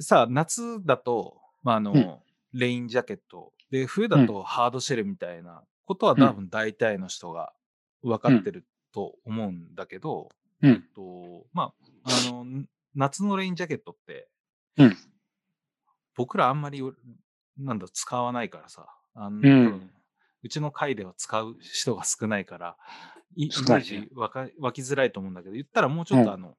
[0.00, 2.18] さあ、夏だと、まあ、あの、うん。
[2.52, 3.52] レインジャケット。
[3.70, 7.52] で、冬だとハードシェルみたいなことは多分大体の人が
[8.02, 10.30] 分かってると思うんだけど、
[10.62, 10.70] うん。
[10.70, 11.72] えっと、ま
[12.04, 14.28] あ、あの、ん夏のレインジャケットって、
[14.78, 14.96] うん。
[16.16, 16.82] 僕らあんまり、
[17.56, 19.90] なんだ、使わないからさ、あのん多分
[20.42, 22.76] うちの会では使う人が少ないから、
[23.36, 26.34] いイメージ湧きづらいと思うんだけど、言ったらもうちょっとうん。
[26.34, 26.56] あの、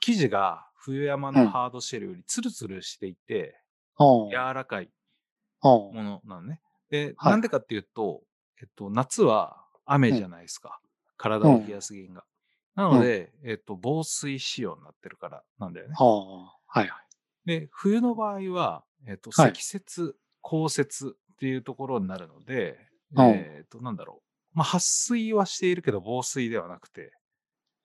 [0.00, 3.60] 生地が冬山うんのハードシェルよりツルツルしていて、
[3.98, 4.90] 柔らかい
[5.62, 6.60] ものなのね。
[6.90, 8.22] で、はいなんでかっていうと、
[8.60, 10.80] えっと、夏は雨じゃないですか。
[11.16, 12.24] 体を冷やす原因が。
[12.74, 15.94] なので、えっと、防水仕様になってるからなんだよね。
[15.96, 16.90] はいはい。
[17.44, 22.78] で、冬の場合は、えっと、はい積雪、降雪っていうところになるので、
[23.16, 24.22] うんえっと、なんだろ
[24.54, 24.58] う。
[24.58, 27.12] まあ、撥水はしているけど、防水ではなくて、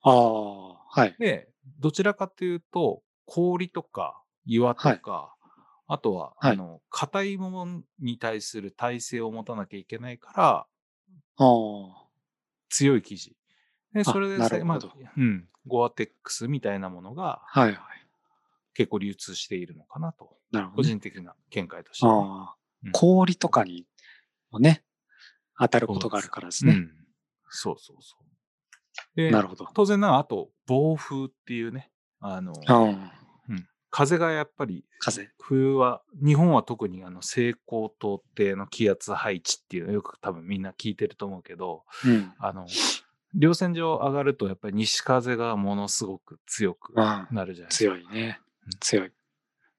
[0.03, 1.15] ああ、はい。
[1.17, 5.35] で、どちらかというと、氷とか岩とか、
[5.87, 10.67] あとは、はいあの、硬いものに対する耐性を持たなきゃいけないから、
[11.37, 11.91] おう
[12.69, 13.35] 強い生地。
[13.93, 14.79] で、それでなさまあ
[15.17, 17.77] うん、ゴアテックスみたいなものがはいはい。
[18.73, 20.89] 結構流通しているのかなと、個なるほどね。
[20.89, 23.85] 人的な見解としてああうん氷とかに
[24.51, 24.83] もね、
[25.57, 26.73] 当たることがあるからですね。
[26.73, 26.91] うん。
[27.49, 28.32] そうそうそう。
[29.15, 29.67] で、なるほど。
[29.73, 32.53] 当然なあと、暴風っていうね、あの、
[33.49, 33.67] うん。
[33.89, 35.29] 風がやっぱり、風。
[35.39, 42.33] 冬は、日本は特にあの西高東低の気圧配置っていうのよく多分みんな聞いてると思うけど、うん。
[42.39, 42.65] あの、
[43.35, 47.95] 稜線上上がるとやっぱり西風がものすごく強くうんなるじゃないですか。
[47.95, 48.71] 強いねうん。
[48.79, 49.11] 強い。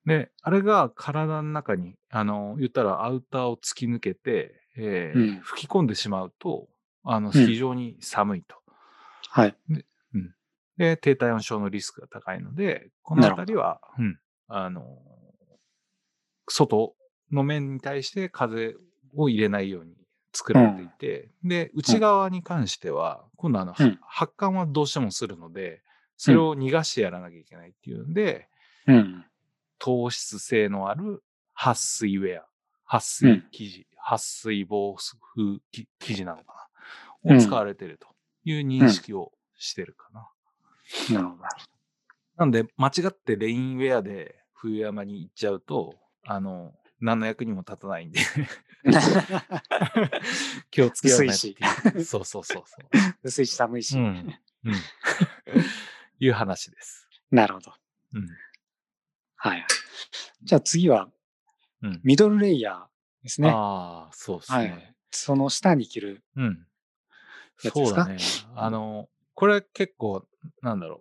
[0.07, 6.69] で、あれが体の中に、あの、言ったらアウターを突き抜けて、えーうん吹き込んでしまうと、
[7.05, 8.57] あの、うん非常に寒いと。
[9.35, 9.57] はい。
[10.77, 14.97] で、低体温症のリスクが高いので、このあたりは、うん、あの、
[16.49, 16.95] 外
[17.33, 18.77] の面に対して風
[19.17, 19.97] を入れないように
[20.33, 23.99] 作られていて、で、内側に関しては、今度あの、うん。
[24.03, 25.83] 発汗はどうしてもするので、
[26.17, 28.49] それを逃がしてやらなきゃいけないっていうんで、
[28.87, 29.25] うん。
[29.81, 32.47] 糖質性のある撥水ウェア、
[32.87, 34.97] 撥水生地、撥水防
[35.35, 36.69] 風き生地なのか
[37.25, 37.37] な、うん。
[37.39, 38.14] を使われていると
[38.45, 40.29] いう認識をしてるかな。
[41.15, 41.43] なるほど。
[42.37, 48.21] なんで、間違ってレインウェアで冬山に行っちゃうと、あの、何の役にも立たないんで、
[50.71, 51.57] 気をつけようねってい
[51.99, 52.05] う。
[52.05, 52.77] そうそうそうそ
[53.23, 53.99] 薄いし寒いし。
[53.99, 54.03] う。
[54.03, 54.39] うん。
[54.65, 54.75] うん。
[56.21, 57.09] いう話です。
[57.31, 57.75] なるほど。
[58.15, 58.29] うん。
[59.37, 59.67] はい。
[60.43, 61.11] じゃあ次は、
[61.83, 62.01] うん。
[62.03, 62.87] ミドルレイヤー
[63.23, 63.51] ですね。
[63.51, 64.59] ああ、そうですね。
[64.59, 66.23] はいその下に着る。
[67.65, 67.69] うん。
[67.69, 68.05] やつですか？
[68.05, 68.17] そうだね。
[68.57, 70.25] あの、これ結構、
[70.63, 71.01] なんだろう。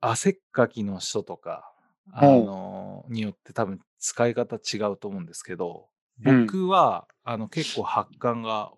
[0.00, 1.72] 汗っかきの人とか、
[2.12, 5.88] あの、によって多分使い方違うと思うんですけど、
[6.24, 8.70] うん僕は、あの、結構発汗が、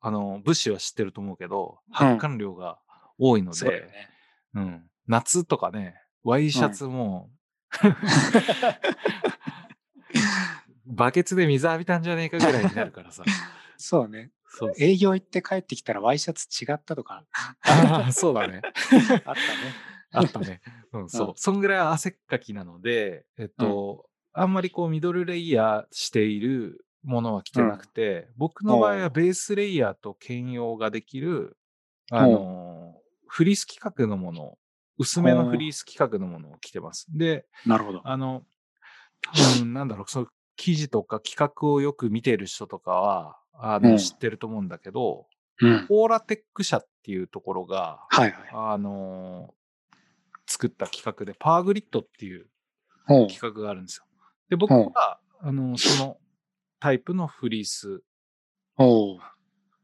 [0.00, 2.78] あの、武士は知ってると思うけど、発汗量が
[3.18, 3.56] 多いので。
[4.54, 4.90] うん。
[5.06, 7.30] 夏とかね、ワイシャツも、
[10.86, 13.22] バケツで水浴びたんじゃねえかぐらいになるからさ。
[13.76, 14.30] そうね。
[14.56, 17.24] そう営業行って帰ってきたらワイシャツ違ったとか
[17.62, 18.62] ああ、そうだね。
[19.24, 19.34] あったね。
[20.12, 20.60] あったね。
[20.92, 21.32] うん、そうう。
[21.34, 31.56] そんぐらい汗っかきなので、えっと、あんまりこうミドルレイヤーしているものは着てなくて、僕の場合はベースレイヤーと兼用ができる、
[32.10, 34.58] あの、フリース規格のもの、
[34.98, 37.06] 薄めのフリース規格のものを着てます。
[37.10, 38.02] で、なるほど。
[38.04, 38.44] あの、
[39.22, 45.26] 多分なんだろう、そう記事とか企画をよく見てる人とかは、あの、うん知ってると思うんだけど、
[45.60, 45.86] うん。
[45.88, 48.50] オーラテック社っていうところが、はいはい。
[48.52, 49.54] あのー
[50.46, 52.46] 作った企画で、パワーグリッドっていう
[53.08, 54.04] 企画があるんですよ。
[54.50, 56.18] で、僕は、あのーその
[56.80, 58.02] タイプのフリース、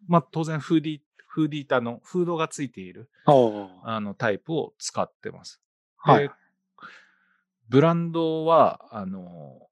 [0.06, 3.08] まあ当然フーディー、フーディータのフードがついている
[3.84, 5.62] あのタイプを使ってます。
[5.96, 6.30] はいで。
[7.70, 9.68] ブランドは、あの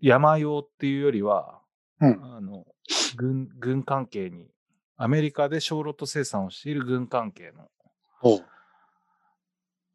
[0.00, 1.60] 山用っていうよりは、
[2.00, 2.36] うん。
[2.36, 2.64] あの、
[3.16, 4.50] 軍、軍関係に、
[4.96, 7.70] アメリカで小ロット生産をしている軍関係の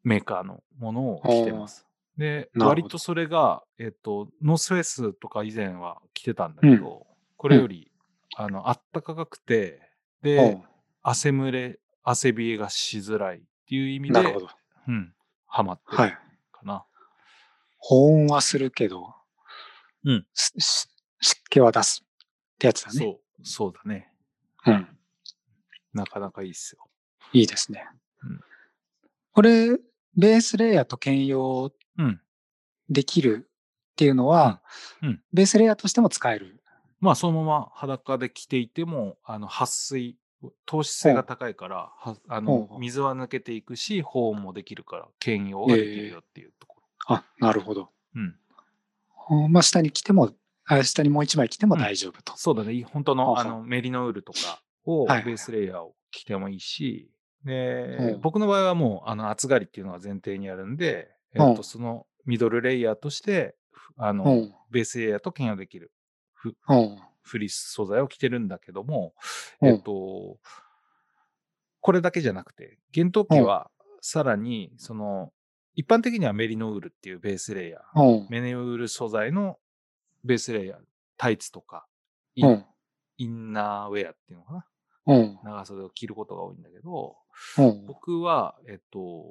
[0.02, 1.86] メーカーのものを着てます。
[2.16, 7.90] で、割とそれが、えっと、ノースフェイスとか以前は着てたんだけど、これより、
[8.36, 9.80] あの、あったかくて、
[10.22, 10.64] で、ほ
[11.02, 14.48] 汗蒸れ、汗冷えがしづらいっていう意味でうなるほ、ど。
[14.88, 15.14] うん、
[15.46, 16.18] ハマってるはい。
[16.52, 16.84] かな。
[17.78, 19.14] 保温はするけど、
[20.04, 20.88] うん湿
[21.48, 22.04] 気は出す
[22.54, 22.98] ってやつだね。
[22.98, 24.12] そう、そうだね。
[24.66, 24.88] うん。
[25.92, 26.88] なかなかいいっすよ。
[27.32, 27.86] いいですね。
[28.22, 28.40] うん
[29.32, 29.76] これ、
[30.16, 32.20] ベースレイヤーと兼用うん。
[32.88, 33.50] できる
[33.92, 34.62] っていうのは、
[35.02, 36.62] うんうんベースレイヤーとしても使える？
[37.00, 40.16] まあ、そのまま裸で着ていても、あの、撥水
[40.66, 47.80] 透視性が高いから、はあの水は抜けていくし、保温もできるから、兼用ができるよっていうとこあ、なるほど。
[47.80, 47.90] ろ。
[48.14, 48.36] うん。
[49.46, 50.32] うんまあ、下に来ても、
[50.66, 52.32] あ下にもう一枚着ても大丈夫と。
[52.36, 52.82] そうだね。
[52.84, 57.10] 本当のあのメリノウールとかをベースレイヤーを着てもいいし、
[57.44, 64.54] うでん僕の場合はもうあの厚刈りっていうのが前提にあるんで、えうんっとそのミドルレイヤーとしてふあの、うん。
[64.70, 65.92] ベースレイヤーと兼用できる
[66.32, 66.98] フうん。
[67.22, 69.14] フリース素材を着てるんだけども、
[69.62, 70.36] うんえっと、
[71.80, 73.70] これだけじゃなくて、厳冬期は
[74.02, 75.32] さらに、その、
[75.74, 78.26] 一般的にはメリノウールっていうベースレイヤー、うん。
[78.28, 79.56] メリノウール素材の
[80.24, 80.80] ベースレイヤー、
[81.16, 81.86] タイツとか、
[82.34, 82.64] インうん。
[83.16, 84.66] インナーウェアっていうのかな？
[85.06, 85.38] うん。
[85.44, 87.16] 長袖を着ることが多いんだけど、
[87.58, 87.86] うん。
[87.86, 89.24] 僕は、えっと、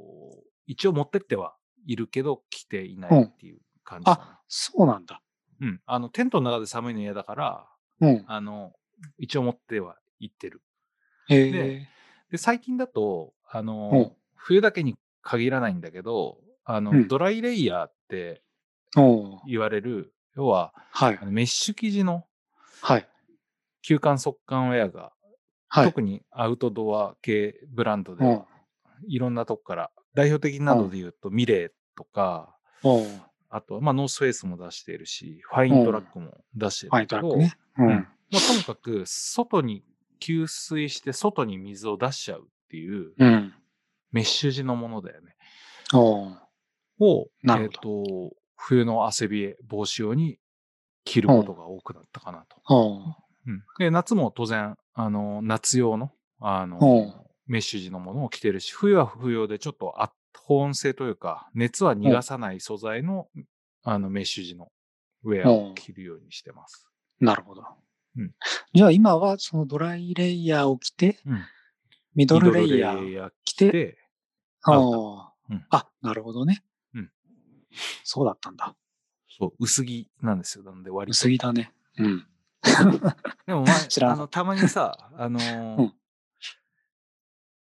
[0.67, 4.39] 一応持ってってはいるけど、着ていないっていう感じかな。
[4.47, 5.21] そうなんだ。
[5.59, 5.81] うん。
[5.85, 7.67] あの、テントの中で寒いの嫌だから、
[7.99, 8.23] うん。
[8.27, 8.73] あの、
[9.17, 10.61] 一応持っては行ってる。
[11.27, 11.89] へえで。
[12.31, 18.43] で、最近だと、あの、うん冬だけに限らないんだけど、あの、うんドライレイヤーって
[18.95, 19.39] うん。
[19.47, 21.25] 言われる、要は、はいあ。
[21.25, 22.25] のメッシュ生地の
[22.81, 23.07] はい。
[23.85, 25.13] 吸汗速乾ウェアが、
[25.67, 25.85] はい。
[25.87, 28.43] 特にアウトドア系ブランドでは、うん。
[29.07, 33.21] いろんなとこから、代表的なので言うと、ミレーとか、うん。
[33.49, 37.53] あとは、まあ、ノースフェイスも出しているし、ファイントラックも出してるファイントラックね。
[37.77, 38.07] ううんん。
[38.31, 39.83] まあ、とにかく、外に
[40.19, 43.53] 吸水して、外に水を出しちゃうっていう、うん。
[44.11, 45.35] メッシュ地のものだよね。
[46.99, 47.27] を、
[47.61, 48.31] えっ、と、
[48.65, 50.39] 冬の汗冷え防止用に
[51.03, 52.75] 着ることが多くなったかなと。
[52.75, 57.13] うんで、夏も当然、あの、夏用の、あのうん、
[57.45, 60.13] メッシュ地のものを着てるし、冬は冬用でちょっとあ
[60.45, 63.27] 保温性というか、熱は逃がさない素材の、
[63.83, 64.69] あの、メッシュ地の
[65.23, 66.87] ウェアを着るようにしてます。
[67.19, 67.65] なるほど
[68.17, 68.31] うん。
[68.73, 71.43] じゃあ今はそのドライレイヤーを着て、うん。
[72.15, 73.97] ミドルレイヤー着て、
[74.61, 76.63] あアウーうんあ、なるほどね。
[77.73, 77.77] うん。
[78.03, 78.75] そうだったんだ。
[79.37, 80.63] そう、薄着なんですよ。
[80.63, 81.11] なので割と。
[81.11, 81.73] 薄着だね。
[81.97, 82.27] うん。
[83.45, 85.93] でも前、知らなかあの、たまにさ、あのーうん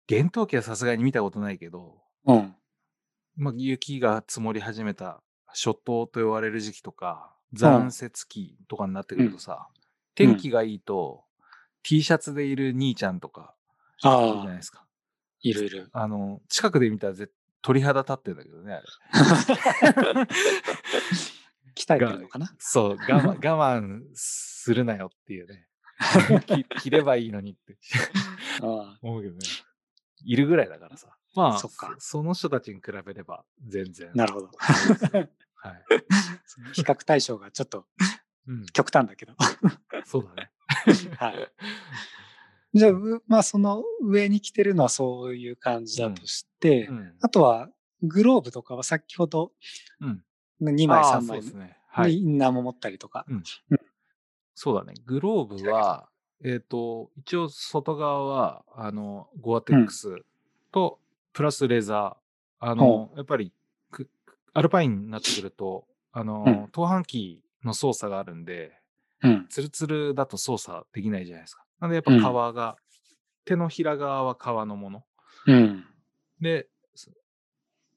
[0.07, 2.55] 厳冬期はさすがに見たことないけど、うん。
[3.35, 9.67] まあ、雪が積もり始めた初冬と言われる時期とか、残雪期とかになってくるとさ、
[10.15, 11.25] 天気がいいと、
[11.83, 13.53] T シャツでいる兄ちゃんとか
[14.03, 14.83] いるじゃないああ、ですか。
[15.41, 15.89] いるいる。
[15.93, 18.85] あの、近くで見たら絶鳥肌立ってんだけどね、あれ。
[21.75, 22.53] 鍛えてるのかな？
[22.57, 25.67] そう、我慢、 我慢するなよっていうね。
[26.47, 27.77] き着ればいいのにって
[28.61, 29.39] あ思うけどね。
[30.23, 31.15] いるぐらいだからさ。
[31.35, 34.11] まあ、そそその人たちに比べれば全然あ。
[34.15, 34.49] なるほど。
[34.57, 35.85] はい。
[36.73, 37.85] 比較対象がちょっと
[38.47, 39.33] うん、極端だけど。
[40.05, 40.51] そうだね。
[41.17, 41.51] はい。
[42.73, 47.13] じゃあ、うまあその上に着てるのはそういう感じだとして、うん。
[47.21, 47.69] あとは
[48.03, 49.51] グローブとかは先ほど
[50.01, 50.23] うん。
[50.62, 51.77] 2枚3あーそう枚ですね。
[51.88, 52.12] はい。
[52.12, 53.25] でインナーも持ったりとか。
[54.53, 54.93] そうだね。
[55.05, 56.10] グローブは、
[56.43, 60.17] えっ、と、一応外側は、あの、ゴアテックス
[60.71, 60.99] と、
[61.34, 62.65] プラスレザー。
[62.65, 63.53] あの、やっぱり
[63.89, 64.10] く、
[64.53, 68.73] アルパインになってくると、あの、うん投飯機の操作があるんで、
[69.21, 69.47] うん。
[69.49, 71.63] ツルツルだと操作できないじゃないですか。
[71.79, 72.77] なんでやっぱ革が、
[73.45, 75.03] 手のひら側は革のもの。
[75.47, 75.85] うん。
[76.39, 77.11] で、す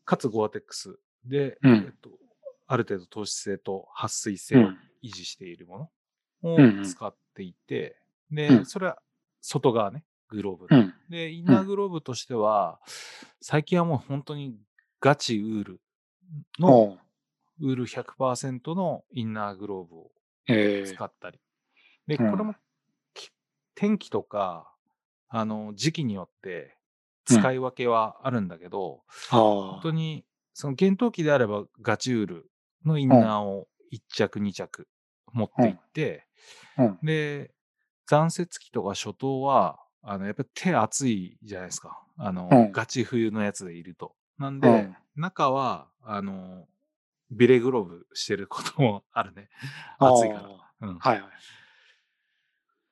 [0.04, 2.10] かつゴアテックスで、うんえっと、
[2.66, 4.78] ある程度透視性と撥水性をうん。
[5.02, 5.90] 維持しているも
[6.42, 7.96] のを使っていて、
[8.30, 9.02] で、うんそれは
[9.40, 10.76] 外側ね、グローブで。
[10.76, 10.94] うん。
[11.10, 12.80] で、インナーグローブとしては、
[13.40, 14.56] 最近はもう本当に
[15.00, 15.80] ガチウール
[16.60, 16.98] の、
[17.60, 20.10] ウール100%のインナーグローブを
[20.46, 21.40] え使ったり。
[22.06, 22.56] で、うんこれもき
[23.74, 24.72] 天気とか、
[25.28, 26.76] あの、時期によって
[27.24, 30.24] 使い分けはあるんだけど、ー、本あ当に、
[30.54, 32.50] その厳冬期であればガチウール
[32.84, 34.86] のインナーを1着2着
[35.32, 36.26] 持っていって。
[37.02, 37.54] で、
[38.06, 42.02] 残雪期とか初冬は、あの、やっぱり手熱いじゃないですか。
[42.18, 44.14] あの、うんガチ冬のやつでいると。
[44.38, 46.66] なんで、うん中は、あの、
[47.30, 49.50] ビレグローブしてることもあるね。
[50.00, 50.40] 暑いから。
[50.40, 50.98] あうんー。
[50.98, 51.30] はいはい。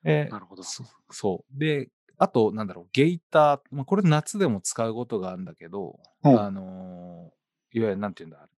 [0.03, 0.63] えなるほど。
[0.63, 1.59] そそう。
[1.59, 7.41] で、あと、なんだろう、ゲイター、まあ、これ夏でも使うことがあるんだけど、うんあのー
[7.73, 8.49] いわゆるなんて言うんだ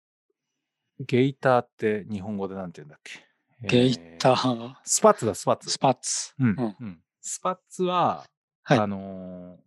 [1.02, 3.24] ゲイターって日本語でなんて言うんだっけ
[3.68, 5.70] ゲイターー、スパッツだ、スパッツ。
[5.70, 6.34] スパッツ。
[6.40, 6.48] うん。
[6.50, 8.26] うんうんスパッツは、
[8.64, 9.64] はいあのー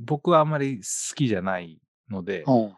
[0.00, 1.78] 僕はあんまり好きじゃない
[2.08, 2.74] ので、うん。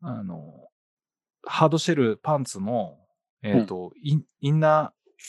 [0.00, 2.96] あのーハードシェルパンツの、
[3.42, 5.22] えっ、と、インインナー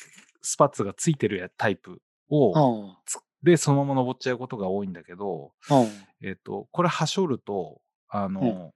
[0.44, 2.96] スパッツがついてるやタイプを、うん。
[3.41, 6.28] で、そのまま登っちゃうことが多いんだけど、うん。
[6.28, 8.72] えっ、と、これ、はしょると、あの、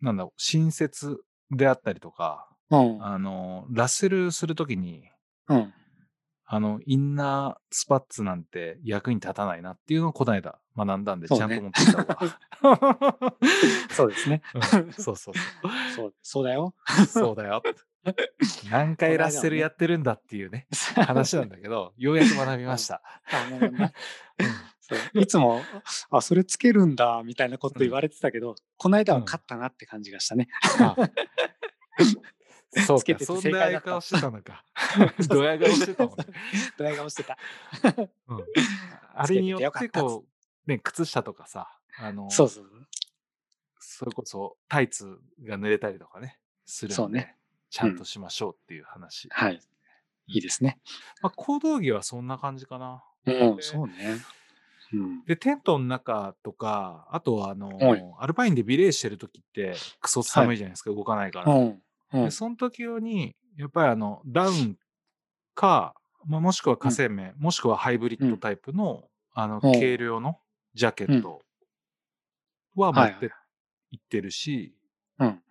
[0.00, 1.18] なんだろう、新設
[1.50, 3.04] であったりとか、うん。
[3.04, 5.08] あの、ラッセルするときに、
[5.48, 5.72] うん。
[6.48, 13.36] あの、インナースパッツなんて役に立たないなっていうのをこの間学んだんで、ちゃんと持ってきたわ。
[13.90, 14.42] そうですね。
[14.54, 15.34] うん そうそうそう。
[15.94, 16.74] そう、そうだよ。
[17.08, 17.62] そうだよ。
[18.70, 23.02] 何回ラッセルやってるんだっていうね、話なんだけど、ようやく学びました。
[23.32, 23.92] あなるほどね
[24.80, 25.62] そういつも、
[26.10, 30.46] あ、それつけるんだ、みたいなこと言われてたけど、この間は勝ったなって感じがしたね。
[30.78, 30.94] あ
[32.84, 34.64] そうか、そんな顔してたのか。
[35.28, 36.24] ドヤ顔してたもんね。
[36.76, 37.38] ドヤ顔してた。
[38.28, 38.44] うん
[39.18, 40.26] あれによってこ
[40.66, 42.70] う、ね、靴下とかさ、あの、そうそう。
[43.78, 47.34] それこそタイツが濡れたりとかね、するそうね
[47.70, 49.28] ちゃんとしましょうっていう話。
[49.30, 49.60] はい。
[50.26, 50.78] いいですね。
[51.22, 53.02] まあ、行動着はそんな感じかな。
[53.24, 54.18] うん、そうね。
[54.92, 55.24] うん。
[55.24, 61.52] で、テントの中とか、あとはあのはい、アルパインでビレーしてる時って、クソ寒いじゃないですか、動かないから。
[61.52, 61.82] うん。
[62.12, 64.78] うんで、その時用に、やっぱりあの、ダウン
[65.54, 65.94] か、
[66.26, 70.38] まあ、もしくは火星面、もしくはハイブリッドタイプの、あの、うん軽量の
[70.74, 71.42] ジャケット
[72.74, 73.30] は持って
[73.90, 74.74] 行ってるし、
[75.18, 75.42] うん。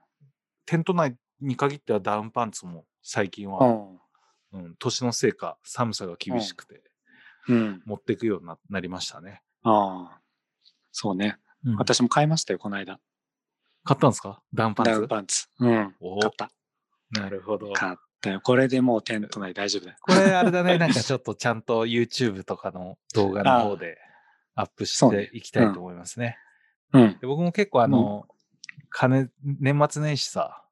[0.66, 4.00] テント内に限ってはダウンパンツも最近うは、ん。
[4.54, 6.82] うん、年のせいか寒さが厳しくて、
[7.48, 7.82] うん。
[7.86, 9.42] 持っていくようにななりましたね。
[9.64, 10.22] ああ。
[10.92, 11.38] そうね。
[11.66, 13.00] うん私も買いましたよ、この間。
[13.86, 14.42] 買ったんですか？
[14.54, 14.92] ダウンパンツ？
[14.92, 15.48] ダウンパンツ。
[15.60, 15.96] うん。
[16.02, 16.52] お買った。
[17.12, 17.72] なるほど。
[17.74, 18.42] 買ったよ。
[18.42, 19.98] これでもうテント内大丈夫だよ。
[20.02, 23.98] これあれだね、なんかちょっとちゃんと YouTube とかの動画の方で
[24.56, 26.38] アップしていきたいと思いますね。
[26.94, 27.18] うん。
[27.20, 28.28] で僕も結構あの、
[28.90, 30.66] 金、年末年始さ、うん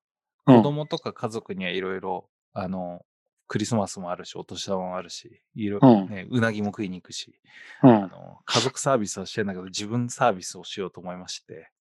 [0.45, 3.05] 子供とか家族にはいろいろ、あの、
[3.47, 7.39] クリスマスもあるし、お年玉もあるし、いろ、うんね、うなぎも食いに行くし、
[7.82, 7.89] うん。
[7.89, 11.72] あの、家族サービスはしてんだけど、自分サービスをしようと思いまして。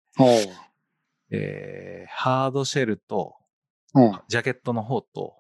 [1.33, 3.37] えー、ハードシェルと、
[3.95, 4.21] うん。
[4.29, 5.35] ジャケットの方と、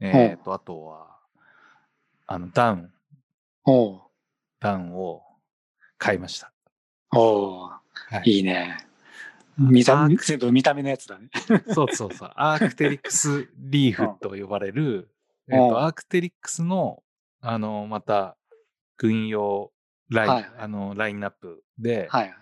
[0.00, 1.18] えっ、と、あとは、
[2.26, 2.92] あの、ダウン。
[4.60, 5.22] ダウンを
[5.98, 6.52] 買いました。
[7.12, 7.68] おう。
[7.68, 8.78] はいいいね。
[9.58, 11.28] 見たアー全部見た目のやつだね。
[11.32, 12.32] ク そうそうそう。
[12.36, 15.10] アークテリックスリーフと呼ばれる、
[15.48, 17.02] うんえっ、と、うんアークテリックスの、
[17.40, 18.36] あの、また、
[18.96, 19.72] 軍用
[20.10, 22.34] ライン、はいあの、ラインナップで、はい。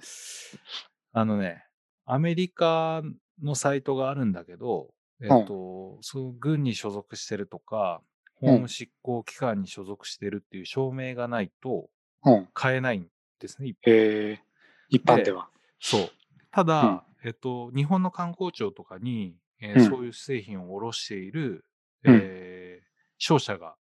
[1.12, 1.65] あのね、
[2.06, 3.02] アメリカ
[3.42, 8.00] のサイトがあるんだけど、えっ、と、そういう軍に所属してるとか、
[8.34, 11.88] 法務執行機関に所属してるっていう証明がないと
[12.24, 12.48] うん。
[12.54, 13.08] 買えないん
[13.40, 13.74] ですね。
[13.82, 14.40] へえ。
[14.88, 15.48] 一般では。
[15.80, 16.10] そう。
[16.50, 21.64] ただ、うんえっと、日本の観光庁とかに、えーうんそういう製品を卸している、
[22.04, 22.86] うんえー
[23.18, 23.76] 商社が。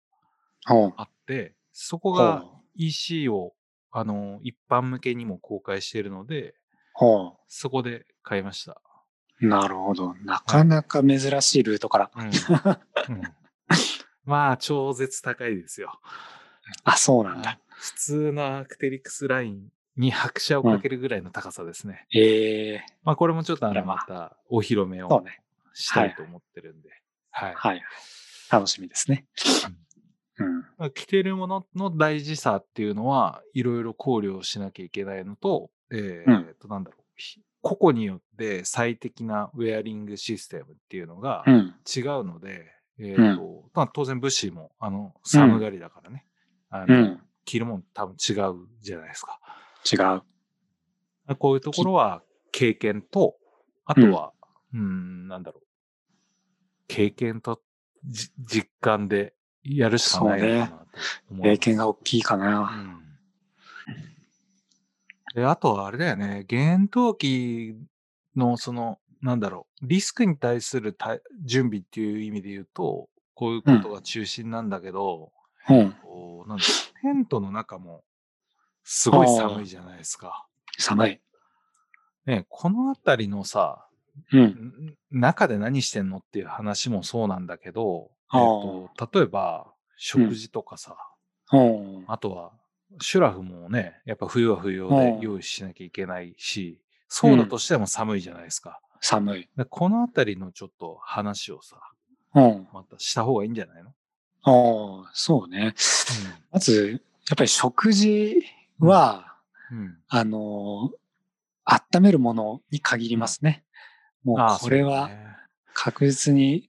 [0.96, 2.44] あって、そこほがう。
[2.74, 3.52] EC を、
[3.90, 6.54] あの、一般向けにも公開しているので、
[6.98, 8.80] ほそこで買いました。
[9.42, 9.46] う。
[9.46, 10.14] なるほど。
[10.24, 12.10] なかなか珍しいルートから。
[12.16, 12.32] うんうん
[14.24, 16.00] まあ、超絶高いですよ。
[16.84, 17.60] あ、そうなんだ。
[17.68, 22.06] 普通のアークテリクスラインに拍車をかけるぐらいの高さですね。
[22.12, 22.86] ええ。
[23.04, 25.42] まあ、これもちょっとあの、またお披露目をね。
[25.74, 26.88] したいと思ってるんで。
[27.30, 27.54] はい。
[27.54, 27.82] はい。
[28.50, 29.26] 楽しみですね。
[30.38, 30.60] うん。
[30.78, 37.02] まあ着てるものの大事さっていうのは、いろいろ考慮しなきゃいけないのと、えーうんと、なんだろう。
[37.16, 41.74] ひ個々によって最適なウェアリングシステムっていうのがうん。
[41.86, 42.66] 違うので、
[42.98, 46.26] えーとまあ、当然物資も、あの、寒がりだからね。
[46.70, 47.20] あのうん。
[47.44, 49.38] 着るもん多分違うじゃないですか。
[49.90, 50.22] 違う。
[51.36, 52.22] こういうところは
[52.52, 53.36] 経験と、
[53.84, 54.32] あとは、
[54.72, 55.66] うん、なんだろう。
[56.88, 57.60] 経験と
[58.04, 60.86] じ実感でやるしかないのかなと思い
[61.30, 62.60] ます経験が大きいかうな。
[62.60, 63.05] ん
[65.36, 67.74] で、あとはあれだよね、厳冬期
[68.34, 75.32] のその、なんだろう、リスクに対する対準備っていう意味で言うと、こういうことが中心なんだけど、
[75.68, 75.92] うん。
[76.02, 76.64] こうなんだ
[77.02, 78.02] テントの中も
[78.82, 80.46] すごい寒いじゃないですか。
[80.78, 81.20] 寒い。
[82.24, 83.86] ね、このあたりのさ、
[84.32, 84.40] うん。
[84.40, 90.96] ん中で何してんのっていう話もそうなんだけど、えっあと、例えば、食事とかさ、
[91.52, 92.04] うん。
[92.08, 92.52] あとは、
[93.00, 98.80] シュラフもね、やっぱ冬は冬用で用意しなきゃいけないし、そうだとしても寒いじゃないですか。
[99.00, 99.48] 寒い。
[99.56, 101.78] でこのあたりのちょっと話をさ、
[102.34, 102.68] うん。
[102.72, 103.90] またした方がいいんじゃないの、
[104.42, 105.74] ああ、そうね。
[106.50, 108.42] まず、やっぱり食事
[108.78, 109.36] は、
[109.70, 109.98] うん。
[110.08, 110.90] あの、
[111.64, 113.64] 温めるものに限りますね。
[114.22, 115.10] もうこれは
[115.72, 116.68] 確実に。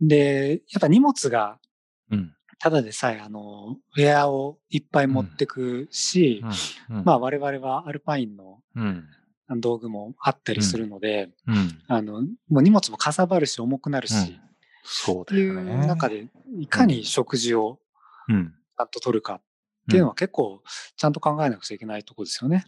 [0.00, 1.58] で、やっぱ荷物が
[2.10, 2.36] うん。
[2.58, 6.42] ただでさえ、あの、ウェアをいっぱい持ってくし、
[6.88, 7.04] うん。
[7.04, 9.08] まあ我々はアルパインのうん。
[9.60, 11.82] 道具もあったりするので、うん。
[11.86, 14.40] あの、もう荷物もかさばるし重くなるし、うん
[14.88, 15.74] そうだよね。
[15.82, 16.28] う中で、
[16.60, 17.80] いかに食事を
[18.28, 18.54] うん。
[18.76, 19.40] ちゃんと取るかっ
[19.90, 20.62] ていうのは結構
[20.96, 22.64] ちゃんと考えなくちゃいけないところですよね。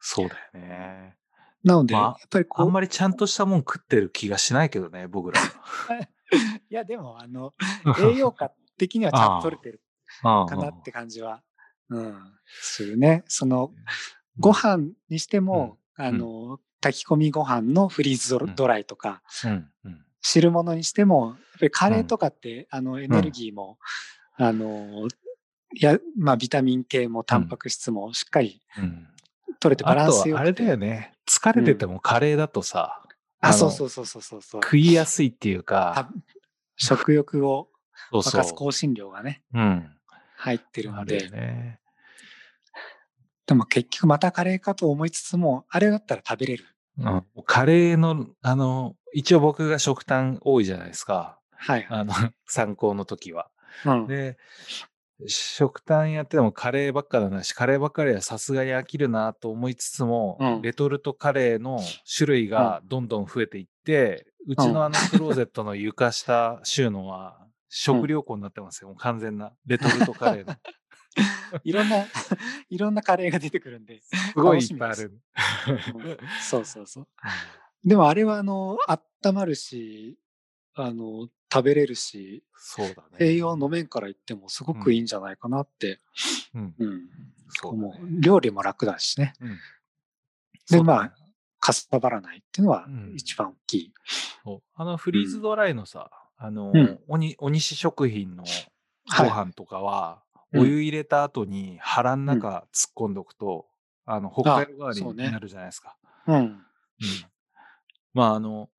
[0.00, 1.16] そうだよね。
[1.64, 5.40] なので、まあやっぱりこう、あんまりちゃんとしたもん食ってる気がしないけどね、僕ら。
[6.70, 7.54] いやでも、あの、
[8.00, 9.80] 栄養価的にはちゃんと取れてる
[10.22, 11.42] かかなって感じは、
[11.90, 12.16] うん、
[12.46, 13.24] するね。
[13.26, 13.72] その、
[14.38, 19.70] ご飯にしても、あの、炊き込みご飯のフリーズドライとか、うん。
[19.84, 20.04] うん。
[20.20, 23.78] 汁物にしても、やっぱりカレーとかって、あの、エネルギーも、
[24.36, 25.08] あの、
[25.74, 29.08] いや、まあ、ビタミン系もタンパク質もしっかりうん。
[29.60, 31.12] 取れてバラあンスよくあれだよね。
[31.26, 33.02] 疲れててもカレーだとさ、
[33.40, 34.62] あ、そうそうそうそうそうそう。
[34.62, 36.10] 食いやすいっていうか、た
[36.76, 37.68] 食欲を
[38.10, 38.54] そうそうす。
[38.54, 39.90] 香辛料がね、うん。
[40.36, 41.80] 入ってるので、ね。
[43.46, 46.64] でも結局またカレーかと思いつつも、あれだったら食べれる。
[46.98, 51.38] うん、カレーの、あの、一応僕が食単多いじゃないですか。
[51.52, 52.00] はいはい。
[52.00, 52.12] あの、
[52.46, 53.50] 参考の時は。
[53.84, 54.36] うん、で、
[55.26, 61.80] 食単やっててもカレーばっかだなし、カレーばっかりはさすがに飽きるなと思いつつも、うんレトルトカレーの
[62.16, 67.38] 種類がどんどん増えていって、うちのあのクローゼットの床下収納は
[67.68, 68.88] 食料庫になってますよ。
[68.88, 69.52] もう完全な。
[69.66, 70.54] レトルトカレーの。
[71.64, 71.96] いろんな、
[72.70, 74.02] いろんなカレーが出てくるんで。
[74.02, 75.20] すごいいっぱいある。
[75.94, 77.08] うんそうそうそう。
[77.84, 80.18] でもあれはあの、温まるし、
[80.74, 83.16] あの、食べれるし、そうだね。
[83.20, 86.00] 栄養の面から言ってもすごくいいんじゃないかなって、
[86.54, 86.74] うん。
[86.78, 87.08] うん、
[87.48, 88.20] そうだね。
[88.20, 89.32] 料理も楽だしね。
[89.40, 89.58] うん。
[90.70, 91.14] で、まあ、
[91.60, 93.94] かさばらないっていうのはうん一番大きい。
[94.44, 103.66] そうあのフリーズドライのさ、あの、うんおに、お西食品のはいご飯とかは、うんお湯入れた後に腹の中突っ込んどくと、
[104.06, 105.94] あの、北海道代わりになるじゃないですか。
[106.26, 106.36] うん。
[106.36, 106.58] うん。
[108.14, 108.70] まあ、あの、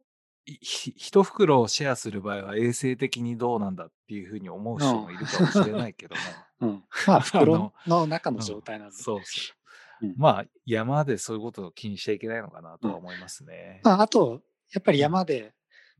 [0.46, 6.22] 一袋をシェアする場合は衛生的にどうなんだっていうふうに思う人もいるかもしれないけども。
[6.62, 6.84] うん。
[7.06, 8.96] まあ、 袋の中の状態なんで。
[8.96, 9.54] そうそ
[10.02, 10.08] う。
[10.08, 13.82] うんまあ、山でそういうことを気にしちゃいけないのかなとは思いますね。
[13.84, 14.42] まあ、あと、
[14.72, 15.54] やっぱり山で、うん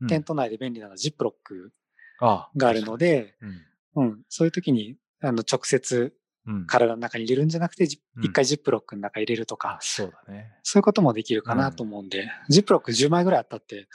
[0.08, 1.72] テント内で便利なのはジップロック
[2.20, 3.34] あがあるので、
[3.94, 4.04] うん。
[4.04, 6.14] うん、そういう時に、あの、直接
[6.46, 6.66] うん。
[6.66, 10.52] 体の中に入れるんじゃなくて、ジうん一回ジップロックの中に入れるとあか、、そうだね。
[10.62, 13.88] そういうこともできるかなと思うんで、ジップロック10枚ぐらいあったって、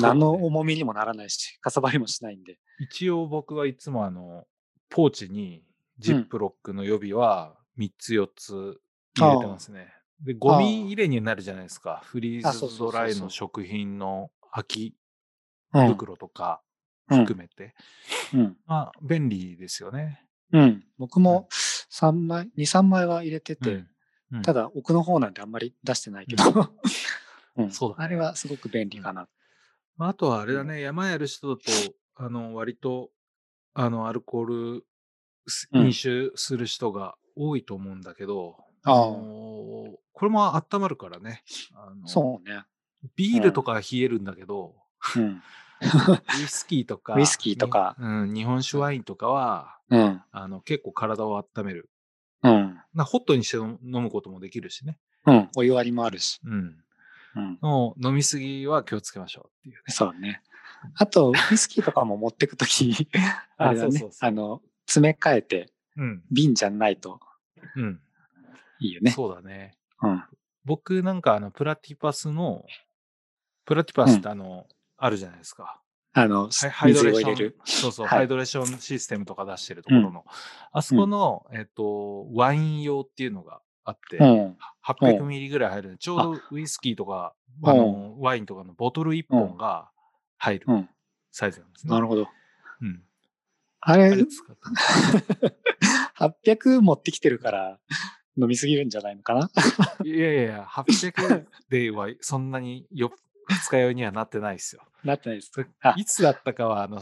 [0.00, 2.58] 何の重みにもならないし、かさばりもしないんで。
[2.78, 4.46] 一応僕はいつもあの、
[4.88, 5.62] ポーチに
[5.98, 8.80] ジップロックの予備は3つ4つ
[9.14, 9.92] 入れてますね。
[10.20, 12.02] で、ゴミ入れになるじゃないですか。
[12.04, 14.97] フリーズドライの食品の空きうん。
[15.72, 16.62] 袋とか
[17.10, 17.18] うん。
[17.24, 17.74] 含めて。
[18.34, 18.56] うん。
[18.66, 20.24] まあ、便利ですよね。
[20.52, 20.84] うん。
[20.98, 21.48] 僕も
[21.90, 23.88] 3枚、2、3枚は入れてて、うん。
[24.32, 24.42] うん。
[24.42, 26.44] ただ奥の方なんてあんまり出してないけど、
[27.56, 27.70] うん。
[27.70, 28.04] そうだね。
[28.04, 29.28] あれはすごく便利かな。
[29.96, 31.62] まああとはあれだね、山やる人だと、
[32.16, 33.10] あの、割と、
[33.74, 34.86] あの、アルコール
[35.72, 41.42] 飲酒する人が多いと思うんだけど、あこれも温まるからね。
[41.74, 42.64] あのそうね。
[43.16, 44.74] ビールとかは冷えるんだけど、
[45.16, 45.42] うん。
[46.40, 50.22] ウイスキーとか、ウイスキーとかにうん、日本酒ワインとかは、うん。
[50.32, 51.88] あの結構体を温める。
[52.42, 52.80] うん。
[52.94, 54.98] なホットにして飲むこともできるしね。
[55.26, 55.48] うん。
[55.56, 56.40] お湯割りもあるし。
[56.44, 56.84] うん。
[57.36, 57.58] うん。
[57.60, 59.82] もう飲みすぎは気をつけましょうっていうね。
[59.88, 60.42] そうね。
[60.94, 63.08] あと、ウイスキーとかも持ってくとき、
[63.56, 64.12] あれだねそうそう。
[64.12, 66.24] そうあの、詰め替えて、うん。
[66.30, 67.20] 瓶じゃないと
[67.76, 68.00] うん。
[68.80, 69.10] いいよね。
[69.10, 69.76] そうだね。
[70.02, 70.24] うん。
[70.64, 72.64] 僕なんかあの、プラティパスの、
[73.64, 74.66] プラティパスってあの、
[74.98, 75.80] あるじゃないですか。
[76.12, 77.54] あの、ハイド水レーション。
[77.64, 80.24] そうそう、はいハイドレーションシステムとか出してるところの、
[80.72, 84.56] あそこの、えっと、ワイン用っていうのがあって、うん。
[84.84, 85.96] 800ミリぐらい入る。
[85.98, 89.90] ちょうどウイスキーとか、あの、ワインとかのボトル1本が
[90.38, 90.88] 入るうん。
[91.30, 91.92] サイズなんですね。
[91.92, 92.26] なるほど。
[92.80, 93.02] うん。
[93.80, 94.10] あれ？
[94.10, 97.78] あれ、使ってます800持ってきてるから
[98.36, 99.50] 飲みすぎるんじゃないのかな？
[100.04, 103.12] いやいやいや、800ではそんなによ
[103.48, 104.82] 二日酔いにはなってないですよ。
[105.04, 105.52] なってないです
[105.96, 106.98] いつだったかは、あの、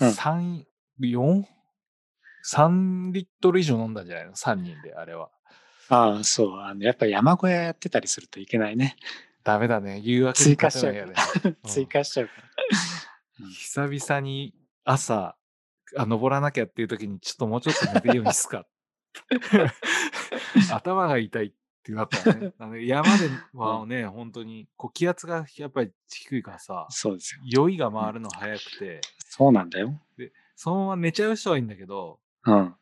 [0.00, 0.64] うん3、
[1.00, 1.44] 4、
[2.44, 5.30] 3リットル以上飲んだんじゃないの ?3 人で、あれは。
[5.88, 6.60] ああ、そう。
[6.60, 8.96] あの、やっぱり山小屋やってたりするといけないね。
[9.44, 9.98] ダメだね。
[10.00, 11.14] 誘惑追加しちゃうよね。
[11.44, 12.42] うん追加しちゃうから。
[13.40, 14.54] うん 久々に
[14.84, 15.36] 朝、
[15.96, 18.66] あ、登らなきゃっていう時に、ちょっともうちょっと寝てようにすか。
[20.72, 21.56] 頭が痛いって
[21.88, 22.52] なったらね。
[22.58, 27.40] あの山ではね、本当に、こう気圧がやっぱり低いからさ、そうですよ。
[27.44, 29.98] 酔いが回るの早くて、そうなんだよ。
[30.56, 32.74] そのまま寝ちゃう人はいいんだけど、うん。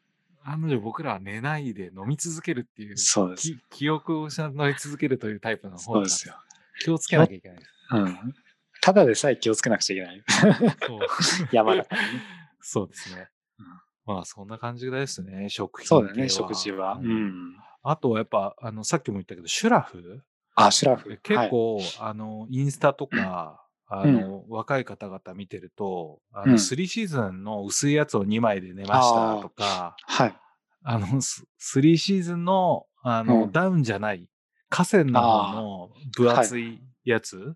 [0.42, 6.34] 案の定僕らは寝ないで飲み続けるっていう、そうですき記憶を失い続けるというタイプの方がそうですよ。
[6.80, 7.70] 気をつけなきゃいけないです。
[7.92, 8.34] うん。
[8.80, 10.24] ただでさえ気をつけなくちゃいけない。
[10.86, 11.00] そう
[11.52, 12.08] 山だからね。
[12.60, 13.28] そうですね
[13.58, 13.66] うん。
[14.14, 16.94] まあそんな感じですね、食品系そうだね、食事は。
[16.94, 17.56] ううんん。
[17.82, 20.22] あとはやっぱ、あの、さっきも言ったけど、シュラフ？
[20.54, 21.18] あ、シュラフ。
[21.22, 30.34] 結構、あの、インスタとか、あの、若い方々見てると、あの、うん3シーズンの薄いやつを2枚で寝ましたとか、はい。
[30.84, 34.28] あの、ス3シーズンの、あの、うんダウンじゃない、
[34.68, 37.54] 河川の方の分厚いやつ、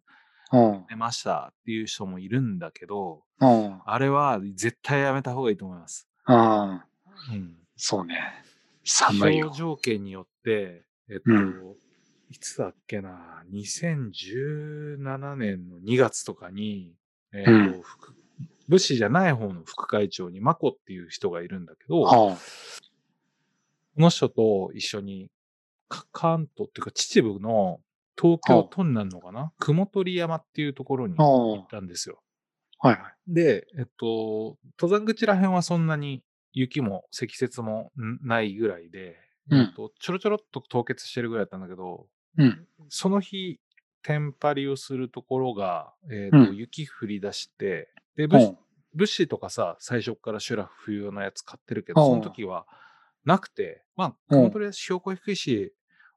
[0.53, 0.85] うん。
[0.89, 3.81] 寝ましたっていう人もいるんだけど、うん。
[3.85, 6.09] あれは絶対やめた方がいいと思います。
[6.27, 6.73] うん。
[6.75, 7.57] うん。
[7.77, 8.21] そうね。
[8.85, 9.43] 寒い。
[9.55, 11.77] 条件によって、えっと、うん
[12.31, 16.95] いつだっけな、2017年の2月とかに、
[17.35, 18.15] えっと、うん副
[18.69, 22.37] 武士じゃない方の副会長にマコっていう人がいるんだけど、こは
[23.99, 25.29] の人と一緒に、
[25.89, 27.81] か関東っていうか秩父の
[28.19, 31.23] 東京都になるのかな雲取山っていうところにあ。
[31.23, 32.23] 行っはたんですよ。
[32.83, 32.87] い。
[32.89, 32.99] はい。
[33.29, 36.23] で、えっと、登山口ら辺はそんなに
[36.53, 39.17] 雪も積雪もんないぐらいで、
[39.51, 42.07] うんと、ちょろちょろっと凍結してるぐらいだったんだけど、
[42.39, 42.67] うん。
[42.89, 43.59] その日、
[44.03, 48.29] テンパリをするところが、えっとうん雪降り出して、で、う
[48.95, 52.67] 物資とかさ、最初からシュラフ冬用のやつ買ってるけど、うんその時は
[53.25, 55.73] なくて、まあ、うん熊取は標高低いし、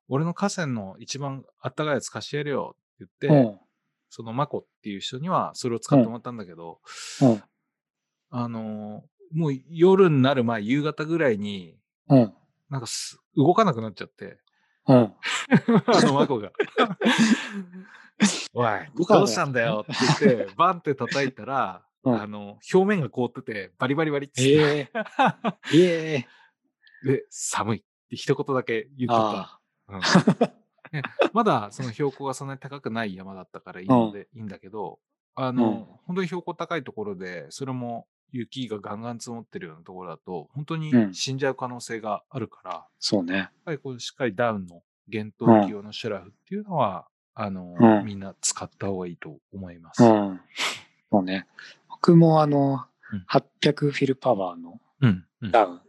[0.07, 3.59] 俺の河川の一番あったかいやつ貸してやるよってう言って、ん。
[4.09, 6.79] そのマコっていう人にはそれを使ってもらったんだけど、
[7.21, 7.43] うん。
[8.29, 11.77] あのーもう夜になる前、夕方ぐらいに、
[12.09, 12.33] うん。
[12.69, 14.37] なんかす動かなくなっちゃって、
[14.87, 14.95] うん。
[15.87, 16.51] あのマコが。
[18.53, 18.69] おい、
[19.09, 22.21] どうしたんだよって言って、バンって叩いたら、うん。
[22.21, 24.41] あの、表面が凍ってて、バリバリバリって。
[24.41, 24.91] ええ。
[25.75, 26.25] え
[27.03, 27.07] え。
[27.07, 29.15] で、寒いって一言だけ言ってた。
[29.17, 29.59] あ。
[29.89, 29.99] うん。
[30.93, 34.99] ねまだその標高がそんなに高くない山だったからいいので、いいんだけど、
[35.33, 35.85] あの、うん。
[36.05, 38.07] 本当に標高高いところで、それも
[38.37, 43.49] 雪がガンガン積もってるようなところだと、本当にうん死んじゃう可能性があるから、やっそうね。
[43.63, 50.03] ぱりこうしっかりダウンの厳冬期用のシュラフっていうのは、あの、うんみんな使った方がいいと思います。
[50.03, 50.41] うん。
[51.11, 51.47] そうね。
[51.89, 55.25] 僕もあのうん、800フィルパワーのうん。
[55.41, 55.51] うん。
[55.51, 55.81] ダウン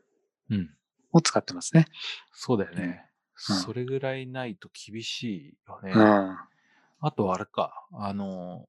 [0.50, 0.70] うん。
[1.12, 1.86] を使ってますね。
[2.32, 3.00] そうだよね。
[3.00, 3.06] うん
[3.38, 5.92] それぐらいないと厳しいよね。
[5.94, 6.36] うん。
[7.00, 8.66] あとあれか、あの、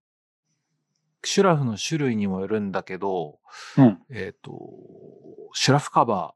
[1.24, 3.40] シュラフの種類にもよるんだけど、
[3.78, 4.00] うん。
[4.10, 4.52] えっ、と、
[5.54, 6.36] シュラフカバ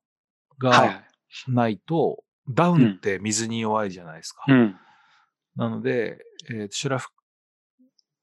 [0.60, 1.04] ーがはい。
[1.48, 4.44] ないと、ダウンって水に弱いじゃないですか。
[4.48, 4.76] うん。
[5.56, 6.18] なので、
[6.50, 7.10] えーシュラフ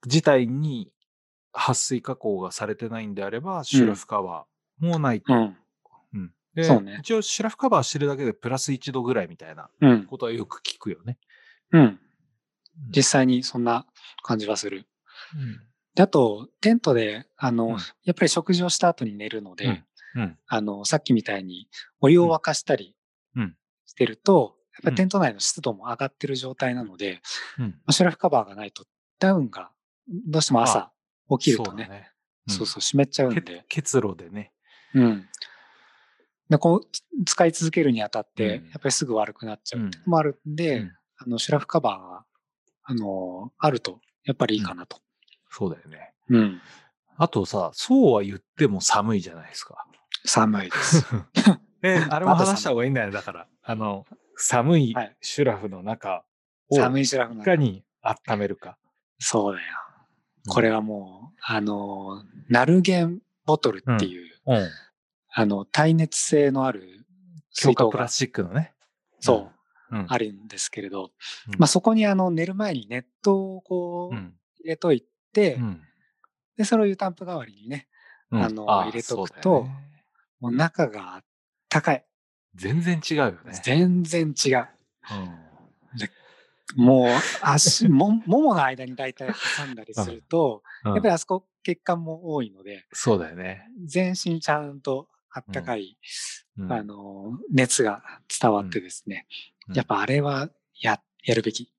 [0.06, 0.92] 自体に
[1.52, 5.32] 撥水加工がされてないんであれば、シュラフカバーもないと。
[5.32, 5.54] うん。
[6.60, 10.06] そうね一応、シュラフカバーしてるだけでプラス1度ぐらいみたいなうん。
[10.06, 11.18] ことはよく聞くよね。
[11.72, 11.80] うん。
[11.80, 12.00] うん
[12.90, 13.86] 実際にそんな
[14.22, 14.86] 感じはする。
[15.98, 17.72] うんであと、テントで、あの、うん。
[18.04, 19.64] やっぱり食事をした後に寝るので、
[20.14, 20.22] うん。
[20.22, 20.38] うん。
[20.46, 21.68] あの、さっきみたいに
[22.00, 22.94] お湯を沸かしたり
[23.34, 23.56] うん。
[23.84, 27.20] してると、やっぱテント内の湿度も上がってる状態なので、
[27.58, 27.64] うん。
[27.64, 28.84] まあシュラフカバーがないと
[29.18, 29.72] ダウンが
[30.06, 30.92] どうしても朝
[31.30, 32.10] 起きるとね、そうだね。
[32.46, 34.52] そうそう湿っちゃうんけで、結露でね。
[34.94, 35.28] うん。
[36.48, 38.64] でこう使い続けるにあたって、うん。
[38.66, 39.86] やっぱりすぐ悪くなっちゃううん。
[39.88, 40.92] ってのもあるんで、うん。
[41.16, 42.24] あの、シュラフカバーが、
[42.84, 45.00] あの、あると、やっぱりいいかなと。
[45.50, 46.12] そうだよね。
[46.30, 46.60] うん。
[47.16, 49.84] あとさ、そうは言っても寒いじゃないですか。
[50.24, 51.04] 寒いです。
[51.82, 53.10] え あれも話した方がいいんだよ。
[53.10, 56.24] だから、あの、寒いはいシュラフの中
[56.70, 58.78] を寒いシュラフいのかに温めるか。
[59.18, 59.66] そうだよ。
[60.48, 64.68] これはもう、あの、ナルゲンボトルっていう、うん。
[65.30, 67.04] あの、耐熱性のある
[67.52, 68.74] 強化プラスチックのね。
[69.20, 69.50] そ
[69.90, 70.06] う、うん。
[70.08, 71.10] あるんですけれど、
[71.48, 74.34] うんまあそこにあの寝る前に熱湯をこううん。
[74.60, 75.82] 入れといて、うん。
[76.56, 77.88] で、それを湯たんぽ代わりにね、
[78.30, 79.70] うんあの入れとくとね
[80.40, 81.22] もう中が
[81.68, 82.04] 高い。
[82.54, 83.60] 全然違うよね。
[83.62, 84.68] 全然違う。
[85.12, 85.48] うん
[86.76, 87.08] もう
[87.40, 93.62] 足、も、ももの間に大体挟んだりすると、うんやっぱりあそこ血管も多いので、そうだよね。
[93.86, 95.96] 全身ちゃんとあったかい、
[96.58, 98.02] うんあの、熱が
[98.40, 99.26] 伝わってですね、
[99.68, 100.50] うんやっぱあれは
[100.80, 101.72] や、やるべき。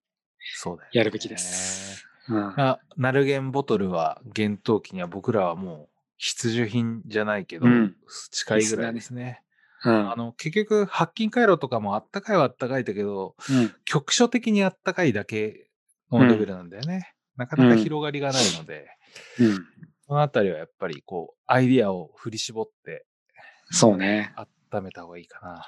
[0.55, 0.91] そうだよね。
[0.93, 1.88] やるべきです。
[2.29, 2.53] うん。
[2.59, 7.95] あナルゲンボトルは、厳冬期には僕らはもう必需品じゃないけど、うん
[8.31, 9.41] 近いぐらいですね。
[9.85, 13.73] うんあの、結局、白金回路とかもあったかいはあったかいだけど、うん。
[13.85, 15.69] 局所的にあったかいだけ
[16.11, 17.13] のレベルなんだよね。
[17.37, 18.87] なかなか広がりがないので、
[19.39, 19.65] うん。
[20.05, 23.05] このあたりはやっぱりこう、アイディアを振り絞って
[23.71, 24.33] そうね。
[24.71, 25.65] 温めた方がいいか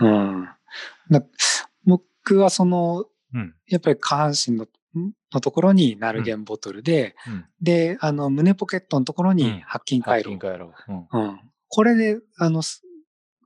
[0.00, 0.48] うん。
[1.08, 1.22] な
[1.84, 3.04] 僕はその。
[3.68, 4.66] やっぱり下半身の
[5.32, 7.44] のところにナルゲンボトルで、うん。
[7.60, 10.28] で、あの、胸ポケットのところうんに白金回路。
[10.28, 10.72] 金回路。
[10.88, 11.08] うん。
[11.10, 11.40] うん。
[11.68, 12.82] これで、あの、す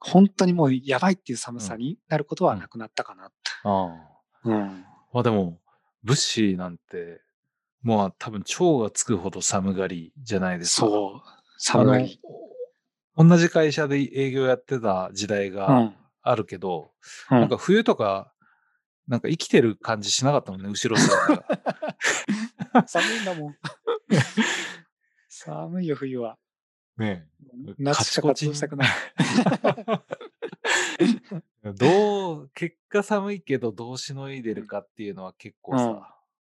[0.01, 3.25] 本当にもうやばいっていう寒さになることはなくなったかな。
[3.25, 3.31] あ
[3.65, 3.91] あ。
[4.45, 4.85] うん。
[5.13, 5.59] まあでも、
[6.03, 7.23] 物資なんて、
[7.83, 10.87] もう多分腸がつくほど寒がりじゃないですか。
[10.87, 11.29] そう。
[11.59, 12.21] 寒がり。
[13.17, 15.97] 同じ会社で営業やってた時代うがん。
[16.23, 16.91] あるけど、
[17.31, 18.33] うんなんか冬とか、
[19.07, 22.87] なんか生きてる感じしなかったもんね、後ろ姿が。
[22.87, 23.57] 寒いんだもん。
[25.29, 26.39] 寒いよ、冬は。
[26.97, 27.27] ね
[27.79, 28.89] 夏しか活動したくない。
[31.65, 35.85] え どう、結果寒いけどどうしのいでるかっていうのは結構さ、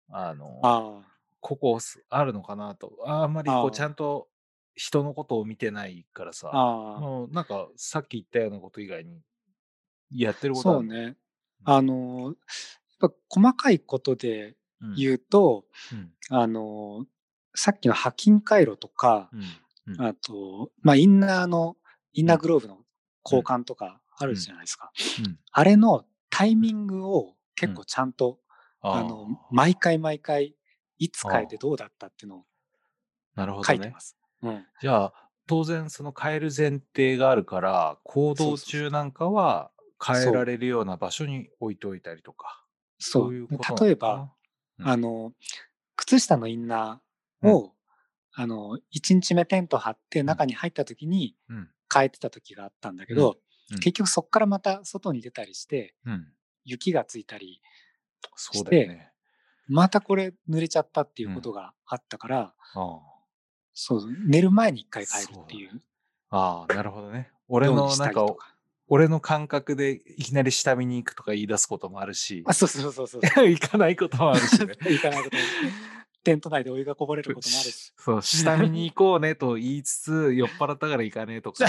[0.09, 1.03] うんあの、あ
[1.41, 2.99] ここすあるのかなと。
[3.07, 4.29] あんまりこうちゃんと
[4.75, 6.51] 人のことを見てないからさ。
[6.53, 9.21] もうなんかさっき言ったようなこと以外に
[10.11, 11.17] やってることあるのそうね。
[11.65, 12.35] あの、
[13.01, 14.95] やっぱ細かいことでうん。
[14.95, 16.11] 言うと、うん。
[16.31, 17.07] あの、
[17.55, 19.29] さっきの波金回路とか、
[19.87, 19.95] うん。
[19.95, 20.03] うん。
[20.03, 21.77] あと、まあ、インナーの、
[22.13, 22.79] インナーグローブの
[23.25, 24.91] 交換とかあるじゃないですか。
[25.25, 25.39] うん。
[25.53, 28.39] あれのタイミングを結構ちゃんと、
[28.83, 30.57] あの、毎回毎回、
[30.99, 32.45] いつ変えてどうだったっていうのを
[33.35, 33.67] なるほどね。
[33.67, 34.01] 書いてま。
[34.01, 34.17] す。
[34.43, 34.67] うん。
[34.81, 35.13] じゃあ、
[35.47, 39.71] 当然その変える前提があるから、行動中なんかは
[40.05, 42.64] 変えられるような場所に置いておいたりとか。
[42.98, 43.34] そう。
[43.34, 43.48] いう
[43.80, 44.32] 例えば、、
[44.78, 45.32] うんあの、
[45.96, 47.74] 靴下のインナーを、
[48.32, 51.70] あの、1日目テント張って中に入った時にうん。
[51.92, 53.40] 変えてた時があったんだけど、うんうん
[53.74, 56.26] 結局そこからまた外に出たりして、うん。
[56.64, 57.62] 雪がついたり、
[58.34, 59.12] そうだよね。
[59.68, 63.01] またこれ濡れちゃったっていうことがあったから、あ
[63.72, 65.80] そう、寝る前に一回変えるっていう。
[66.30, 67.30] あああ、なるほどね。
[67.46, 68.26] 俺のなんか。
[68.93, 73.20] 俺の感覚でいきなり下見に行くとか言い出すこともあるしあ、、そうそうそうそう。
[73.49, 74.74] 行かないこともあるしね。
[74.82, 75.43] 行かないことも
[76.24, 77.93] テント内でお湯がこぼれることもあるし。
[77.97, 81.68] そう、下見に行こうねと言いつつ、酔っ払ったから行かねえとか、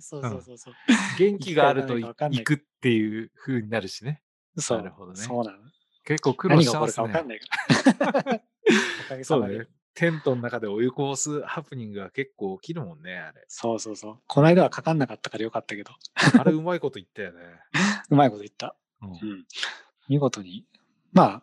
[0.00, 0.74] そうそうそうそう。
[1.18, 4.22] 元気があると行くっていう風になるしね。
[4.56, 5.58] そうなるほどねそうなの。
[6.04, 7.12] 結構苦労してますね。
[7.12, 8.40] か分かんないか
[9.14, 9.24] ら。
[9.24, 9.68] そうだね。
[9.94, 13.44] テントの中でお湯こぼすハプニングが結構起きるもんね、あれ。
[13.48, 14.18] そうそうそう。
[14.26, 15.92] この間はかかんなかったからよかったけど、
[16.38, 17.38] あれうまいこと言ったよね。
[18.10, 18.76] うまいこと言った。
[19.02, 19.46] うんうん。
[20.08, 20.66] 見事に、
[21.12, 21.42] ま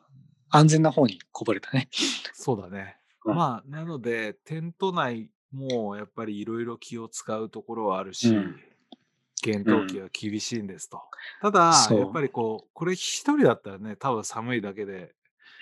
[0.49, 1.89] あ、安全な方にこぼれたね。
[2.33, 2.97] そうだね。
[3.25, 8.59] うんまあ、なので、テント内もやっぱりいろいろ気を使うところはあるし、うん
[9.41, 11.01] 厳冬期は厳しいんですと。
[11.41, 15.13] ただ、そうやっぱりこう、これ一人だったらね、多分寒いだけで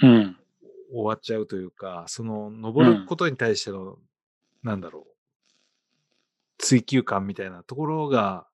[0.01, 0.37] うん。
[0.91, 3.97] 終わっちゃうというか、その、登ることに対しての、
[4.63, 5.17] なんだろう、
[6.57, 8.47] 追求感みたいなところが、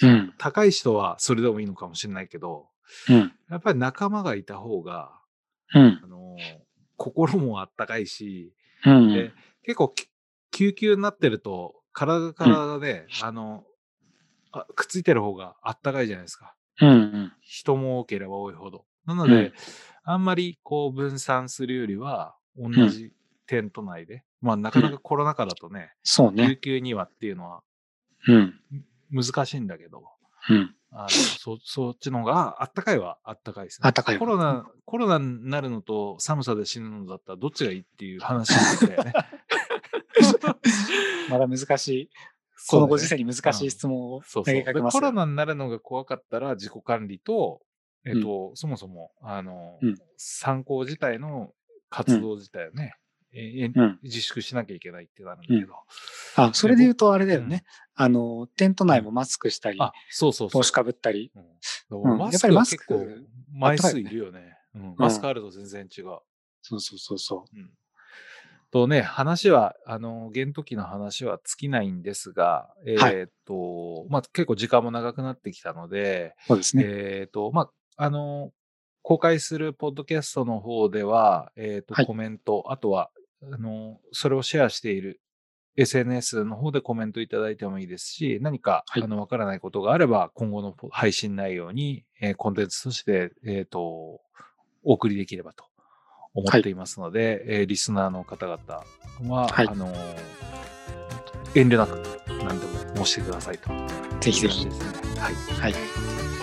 [0.00, 0.34] うん。
[0.38, 2.68] 高い人はそれでもいいのかもしれないけど、
[3.08, 3.32] うん。
[3.50, 5.12] やっぱり仲間がいた方が、
[5.74, 6.06] うんあ。
[6.06, 6.36] の、
[6.96, 9.12] 心もあったかいし、うん。
[9.12, 9.32] で
[9.64, 10.08] 結構き
[10.52, 13.64] 救急になってると、体からね、あの
[14.52, 16.54] あ、くっついてる方があったかいじゃないですか。
[16.80, 17.32] うん。
[17.40, 18.84] 人も多ければ多いほど。
[19.04, 19.52] なので、うん
[20.10, 23.12] あんまりこう分散するよりは、同じ
[23.46, 26.58] テント内で、まあなかなかコロナ禍だとね、救そうね。
[26.62, 27.62] 急にはっていうのは
[28.26, 28.54] うん。
[29.10, 30.04] 難しいんだけど、
[30.48, 30.74] うん。
[30.90, 33.86] あのそそっちの方があったかいはあったかいですね。
[33.86, 39.12] あったかいわコロナ、コロナになるのと寒さで死ぬのだったらどっちがいいっていう話なんだよね。
[41.28, 42.10] まだ難しい。
[42.70, 47.60] このご時世に難しい質問を投そうそうげかけますよでコロナになるのが怖かったら自己管理と、
[48.08, 51.52] えっと、そもそも、あの、うん参考自体の
[51.90, 52.94] 活動自体をね、
[53.32, 53.98] ええうん。
[54.02, 55.74] 自粛しなきゃいけないってなるんだけど。
[56.36, 57.64] あ、それで言うとあれだよね。
[57.94, 60.60] あの、テント内もマスクしたり、あ、そうそうそう。
[60.60, 61.30] 帽子かぶったり。
[61.34, 64.56] うんうんマスやっぱりマスクは結構ク枚数いるよね。
[64.74, 66.04] うんマスクあると全然違う。
[66.62, 67.70] そうそうそうそうん
[68.70, 76.48] とね、話は、あの、現時の話は尽きないんですが、えはいーっと、まあ、結構時間も長くなってきたので、う。
[76.48, 76.84] そうですね。
[76.86, 78.52] えっ、と、まあ、あの、
[79.02, 83.10] 公開するポッドキャストの方では、えっ、と、はいコメント、あとは、
[83.42, 85.20] あの、それをシェアしている
[85.76, 94.20] SNS の方でコメントいただいてもいいですし、何か、はいあの、わからないことがあれば、今後の配信内容に、えーコンテンツとして、えっ、と、お
[94.84, 95.64] 送りできればと
[96.34, 98.84] 思っていますので、えーリスナーの方々
[99.34, 99.92] は、はいあの、
[101.56, 102.00] 遠慮なく
[102.44, 103.70] 何でも申してくださいと。
[104.20, 104.66] ぜひぜひ。
[104.68, 105.34] はい。
[105.60, 106.37] はい。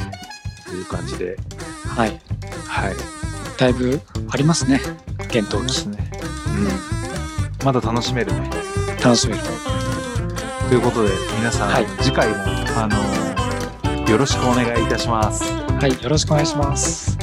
[0.76, 1.38] という感じで、
[1.88, 2.19] はい。
[2.67, 2.93] はい。
[3.57, 4.82] だいぶありますね。
[5.30, 5.67] 検討期。
[5.67, 6.11] ですね。
[7.61, 7.65] うん。
[7.65, 8.49] まだ楽しめるね。
[9.01, 9.41] 楽しめる。
[10.67, 12.36] ということで、皆さん、はい次回も、
[12.76, 15.43] あの、よろしくお願いいたします。
[15.43, 17.17] はい、よろしくお願いします。